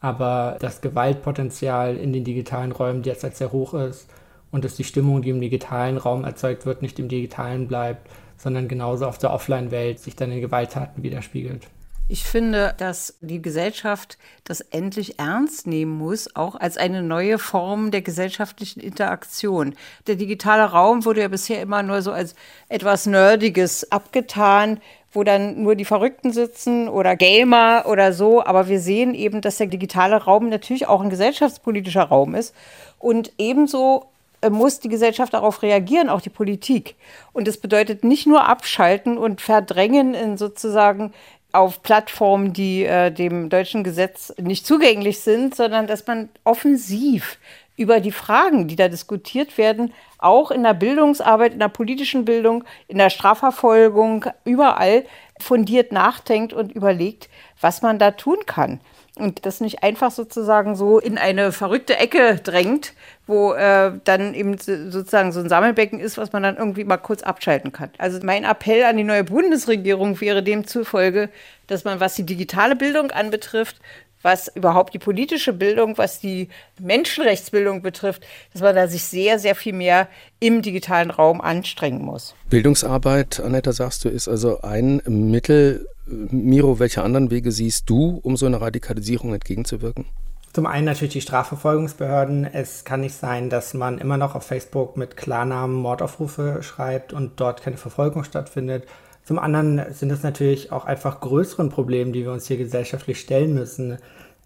aber 0.00 0.58
das 0.60 0.80
Gewaltpotenzial 0.80 1.96
in 1.96 2.12
den 2.12 2.24
digitalen 2.24 2.72
Räumen 2.72 3.02
derzeit 3.02 3.36
sehr 3.36 3.50
hoch 3.52 3.74
ist 3.74 4.08
und 4.50 4.64
dass 4.64 4.76
die 4.76 4.84
Stimmung, 4.84 5.22
die 5.22 5.30
im 5.30 5.40
digitalen 5.40 5.96
Raum 5.96 6.24
erzeugt 6.24 6.66
wird, 6.66 6.82
nicht 6.82 6.98
im 6.98 7.08
digitalen 7.08 7.66
bleibt, 7.66 8.08
sondern 8.42 8.66
genauso 8.66 9.06
auf 9.06 9.18
der 9.18 9.32
Offline-Welt 9.32 10.00
sich 10.00 10.16
dann 10.16 10.32
in 10.32 10.40
Gewalttaten 10.40 11.02
widerspiegelt. 11.02 11.68
Ich 12.08 12.24
finde, 12.24 12.74
dass 12.76 13.16
die 13.20 13.40
Gesellschaft 13.40 14.18
das 14.44 14.60
endlich 14.60 15.18
ernst 15.18 15.66
nehmen 15.66 15.96
muss, 15.96 16.34
auch 16.34 16.56
als 16.56 16.76
eine 16.76 17.02
neue 17.02 17.38
Form 17.38 17.90
der 17.90 18.02
gesellschaftlichen 18.02 18.80
Interaktion. 18.80 19.74
Der 20.08 20.16
digitale 20.16 20.64
Raum 20.64 21.04
wurde 21.04 21.22
ja 21.22 21.28
bisher 21.28 21.62
immer 21.62 21.82
nur 21.82 22.02
so 22.02 22.10
als 22.10 22.34
etwas 22.68 23.06
Nerdiges 23.06 23.90
abgetan, 23.92 24.80
wo 25.12 25.22
dann 25.22 25.62
nur 25.62 25.76
die 25.76 25.84
Verrückten 25.84 26.32
sitzen 26.32 26.88
oder 26.88 27.16
Gamer 27.16 27.84
oder 27.86 28.12
so. 28.12 28.44
Aber 28.44 28.68
wir 28.68 28.80
sehen 28.80 29.14
eben, 29.14 29.40
dass 29.40 29.58
der 29.58 29.68
digitale 29.68 30.16
Raum 30.16 30.48
natürlich 30.48 30.88
auch 30.88 31.00
ein 31.00 31.10
gesellschaftspolitischer 31.10 32.02
Raum 32.02 32.34
ist 32.34 32.54
und 32.98 33.32
ebenso 33.38 34.11
muss 34.50 34.80
die 34.80 34.88
Gesellschaft 34.88 35.34
darauf 35.34 35.62
reagieren, 35.62 36.08
auch 36.08 36.20
die 36.20 36.30
Politik. 36.30 36.96
Und 37.32 37.46
das 37.46 37.58
bedeutet 37.58 38.04
nicht 38.04 38.26
nur 38.26 38.48
abschalten 38.48 39.18
und 39.18 39.40
verdrängen 39.40 40.14
in 40.14 40.36
sozusagen 40.36 41.12
auf 41.52 41.82
Plattformen, 41.82 42.52
die 42.52 42.84
äh, 42.84 43.10
dem 43.10 43.50
deutschen 43.50 43.84
Gesetz 43.84 44.32
nicht 44.40 44.66
zugänglich 44.66 45.20
sind, 45.20 45.54
sondern 45.54 45.86
dass 45.86 46.06
man 46.06 46.30
offensiv 46.44 47.38
über 47.76 48.00
die 48.00 48.12
Fragen, 48.12 48.68
die 48.68 48.76
da 48.76 48.88
diskutiert 48.88 49.58
werden, 49.58 49.92
auch 50.18 50.50
in 50.50 50.62
der 50.62 50.74
Bildungsarbeit, 50.74 51.54
in 51.54 51.58
der 51.58 51.68
politischen 51.68 52.24
Bildung, 52.24 52.64
in 52.86 52.98
der 52.98 53.10
Strafverfolgung, 53.10 54.26
überall 54.44 55.04
fundiert 55.40 55.92
nachdenkt 55.92 56.52
und 56.52 56.72
überlegt, 56.72 57.28
was 57.60 57.82
man 57.82 57.98
da 57.98 58.12
tun 58.12 58.38
kann. 58.46 58.80
Und 59.16 59.44
das 59.44 59.60
nicht 59.60 59.82
einfach 59.82 60.10
sozusagen 60.10 60.74
so 60.74 60.98
in 60.98 61.18
eine 61.18 61.52
verrückte 61.52 61.98
Ecke 61.98 62.40
drängt, 62.42 62.94
wo 63.26 63.52
äh, 63.52 63.92
dann 64.04 64.32
eben 64.32 64.56
sozusagen 64.56 65.32
so 65.32 65.40
ein 65.40 65.48
Sammelbecken 65.48 66.00
ist, 66.00 66.16
was 66.16 66.32
man 66.32 66.42
dann 66.42 66.56
irgendwie 66.56 66.84
mal 66.84 66.96
kurz 66.96 67.22
abschalten 67.22 67.72
kann. 67.72 67.90
Also 67.98 68.20
mein 68.22 68.44
Appell 68.44 68.84
an 68.84 68.96
die 68.96 69.04
neue 69.04 69.24
Bundesregierung 69.24 70.20
wäre 70.20 70.42
demzufolge, 70.42 71.28
dass 71.66 71.84
man, 71.84 72.00
was 72.00 72.14
die 72.14 72.24
digitale 72.24 72.74
Bildung 72.74 73.10
anbetrifft, 73.10 73.80
was 74.22 74.48
überhaupt 74.54 74.94
die 74.94 74.98
politische 74.98 75.52
Bildung, 75.52 75.98
was 75.98 76.20
die 76.20 76.48
Menschenrechtsbildung 76.80 77.82
betrifft, 77.82 78.24
dass 78.52 78.62
man 78.62 78.74
da 78.74 78.88
sich 78.88 79.04
sehr, 79.04 79.38
sehr 79.38 79.54
viel 79.54 79.72
mehr 79.72 80.08
im 80.40 80.62
digitalen 80.62 81.10
Raum 81.10 81.40
anstrengen 81.40 82.02
muss. 82.02 82.34
Bildungsarbeit, 82.48 83.40
Annetta, 83.40 83.72
sagst 83.72 84.04
du, 84.04 84.08
ist 84.08 84.28
also 84.28 84.62
ein 84.62 85.02
Mittel. 85.06 85.86
Miro, 86.30 86.78
welche 86.78 87.02
anderen 87.02 87.30
Wege 87.30 87.50
siehst 87.52 87.88
du, 87.88 88.20
um 88.22 88.36
so 88.36 88.46
einer 88.46 88.60
Radikalisierung 88.60 89.32
entgegenzuwirken? 89.32 90.04
Zum 90.52 90.66
einen 90.66 90.84
natürlich 90.84 91.14
die 91.14 91.20
Strafverfolgungsbehörden. 91.22 92.44
Es 92.44 92.84
kann 92.84 93.00
nicht 93.00 93.14
sein, 93.14 93.48
dass 93.48 93.72
man 93.72 93.96
immer 93.96 94.18
noch 94.18 94.34
auf 94.34 94.44
Facebook 94.44 94.98
mit 94.98 95.16
Klarnamen 95.16 95.74
Mordaufrufe 95.74 96.62
schreibt 96.62 97.14
und 97.14 97.40
dort 97.40 97.62
keine 97.62 97.78
Verfolgung 97.78 98.24
stattfindet. 98.24 98.84
Zum 99.24 99.38
anderen 99.38 99.82
sind 99.94 100.10
es 100.10 100.22
natürlich 100.22 100.70
auch 100.70 100.84
einfach 100.84 101.20
größeren 101.20 101.70
Problemen, 101.70 102.12
die 102.12 102.24
wir 102.24 102.32
uns 102.32 102.48
hier 102.48 102.58
gesellschaftlich 102.58 103.18
stellen 103.18 103.54
müssen. 103.54 103.96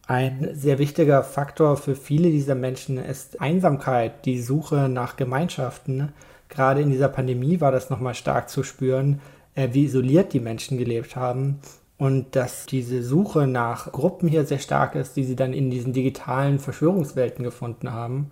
Ein 0.07 0.50
sehr 0.52 0.79
wichtiger 0.79 1.24
Faktor 1.24 1.76
für 1.76 1.96
viele 1.96 2.31
dieser 2.31 2.55
Menschen 2.55 2.98
ist 2.98 3.40
Einsamkeit, 3.40 4.24
die 4.26 4.40
Suche 4.40 4.88
nach 4.88 5.16
Gemeinschaften. 5.16 6.12
Gerade 6.48 6.83
in 6.83 6.90
dieser 6.90 7.09
Pandemie 7.09 7.61
war 7.61 7.72
das 7.72 7.90
nochmal 7.90 8.14
stark 8.14 8.48
zu 8.48 8.62
spüren, 8.62 9.20
äh, 9.57 9.71
wie 9.73 9.85
isoliert 9.85 10.33
die 10.33 10.40
Menschen 10.40 10.79
gelebt 10.79 11.16
haben 11.16 11.59
und 11.99 12.37
dass 12.37 12.66
diese 12.66 13.03
Suche 13.03 13.47
nach 13.47 13.90
Gruppen 13.90 14.29
hier 14.29 14.45
sehr 14.45 14.59
stark 14.59 14.95
ist, 14.95 15.16
die 15.16 15.25
sie 15.25 15.35
dann 15.35 15.53
in 15.53 15.71
diesen 15.71 15.92
digitalen 15.92 16.59
Verschwörungswelten 16.59 17.42
gefunden 17.42 17.92
haben. 17.92 18.31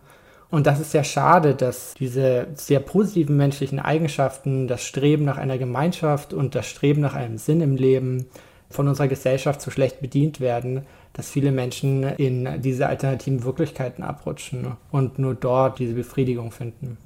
Und 0.50 0.66
das 0.66 0.78
ist 0.78 0.92
sehr 0.92 1.02
schade, 1.02 1.54
dass 1.54 1.94
diese 1.94 2.46
sehr 2.54 2.78
positiven 2.78 3.36
menschlichen 3.36 3.80
Eigenschaften, 3.80 4.68
das 4.68 4.84
Streben 4.84 5.24
nach 5.24 5.38
einer 5.38 5.58
Gemeinschaft 5.58 6.32
und 6.32 6.54
das 6.54 6.66
Streben 6.66 7.00
nach 7.00 7.14
einem 7.14 7.38
Sinn 7.38 7.60
im 7.60 7.74
Leben 7.74 8.26
von 8.70 8.86
unserer 8.86 9.08
Gesellschaft 9.08 9.60
so 9.60 9.70
schlecht 9.70 10.00
bedient 10.00 10.40
werden, 10.40 10.82
dass 11.12 11.30
viele 11.30 11.50
Menschen 11.50 12.02
in 12.02 12.60
diese 12.60 12.86
alternativen 12.86 13.44
Wirklichkeiten 13.44 14.02
abrutschen 14.02 14.76
und 14.90 15.18
nur 15.18 15.34
dort 15.34 15.78
diese 15.78 15.94
Befriedigung 15.94 16.50
finden. 16.50 16.98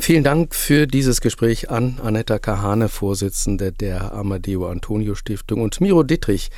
Vielen 0.00 0.22
Dank 0.22 0.54
für 0.54 0.86
dieses 0.86 1.20
Gespräch 1.20 1.70
an 1.70 1.98
Anetta 2.02 2.38
Kahane, 2.38 2.88
Vorsitzende 2.88 3.72
der 3.72 4.14
Amadeo 4.14 4.68
Antonio 4.68 5.14
Stiftung 5.14 5.60
und 5.60 5.80
Miro 5.80 6.04
Dittrich, 6.04 6.50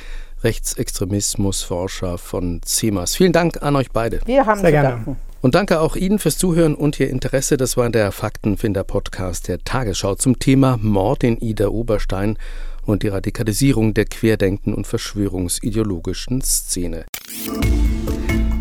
Rechtsextremismusforscher 0.43 2.17
von 2.17 2.61
CEMAS. 2.63 3.15
Vielen 3.15 3.33
Dank 3.33 3.61
an 3.61 3.75
euch 3.75 3.91
beide. 3.91 4.21
Wir 4.25 4.45
haben 4.45 4.61
Sehr 4.61 4.71
gerne. 4.71 4.89
Danken. 4.89 5.17
Und 5.41 5.55
danke 5.55 5.81
auch 5.81 5.95
Ihnen 5.95 6.19
fürs 6.19 6.37
Zuhören 6.37 6.75
und 6.75 6.99
Ihr 6.99 7.09
Interesse. 7.09 7.57
Das 7.57 7.77
war 7.77 7.89
der 7.89 8.11
Faktenfinder-Podcast 8.11 9.47
der 9.47 9.63
Tagesschau 9.63 10.13
zum 10.15 10.37
Thema 10.37 10.77
Mord 10.79 11.23
in 11.23 11.37
Ida 11.37 11.67
Oberstein 11.69 12.37
und 12.85 13.01
die 13.01 13.07
Radikalisierung 13.07 13.95
der 13.95 14.05
querdenken 14.05 14.73
und 14.73 14.85
verschwörungsideologischen 14.85 16.41
Szene. 16.41 17.05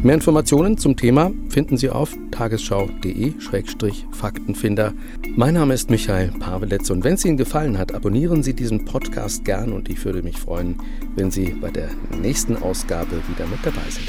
Mehr 0.03 0.15
Informationen 0.15 0.79
zum 0.79 0.97
Thema 0.97 1.31
finden 1.51 1.77
Sie 1.77 1.91
auf 1.91 2.17
tagesschau.de-faktenfinder. 2.31 4.95
Mein 5.37 5.53
Name 5.53 5.75
ist 5.75 5.91
Michael 5.91 6.33
Paveletz 6.39 6.89
und 6.89 7.05
wenn 7.05 7.13
es 7.15 7.25
Ihnen 7.27 7.37
gefallen 7.37 7.77
hat, 7.77 7.93
abonnieren 7.93 8.43
Sie 8.43 8.55
diesen 8.55 8.87
Podcast 8.87 9.45
gern 9.45 9.73
und 9.73 9.91
ich 9.91 10.03
würde 10.03 10.23
mich 10.23 10.39
freuen, 10.39 10.77
wenn 11.17 11.31
Sie 11.31 11.55
bei 11.61 11.71
der 11.71 11.91
nächsten 12.19 12.57
Ausgabe 12.57 13.21
wieder 13.29 13.47
mit 13.47 13.59
dabei 13.63 13.83
sind. 13.91 14.09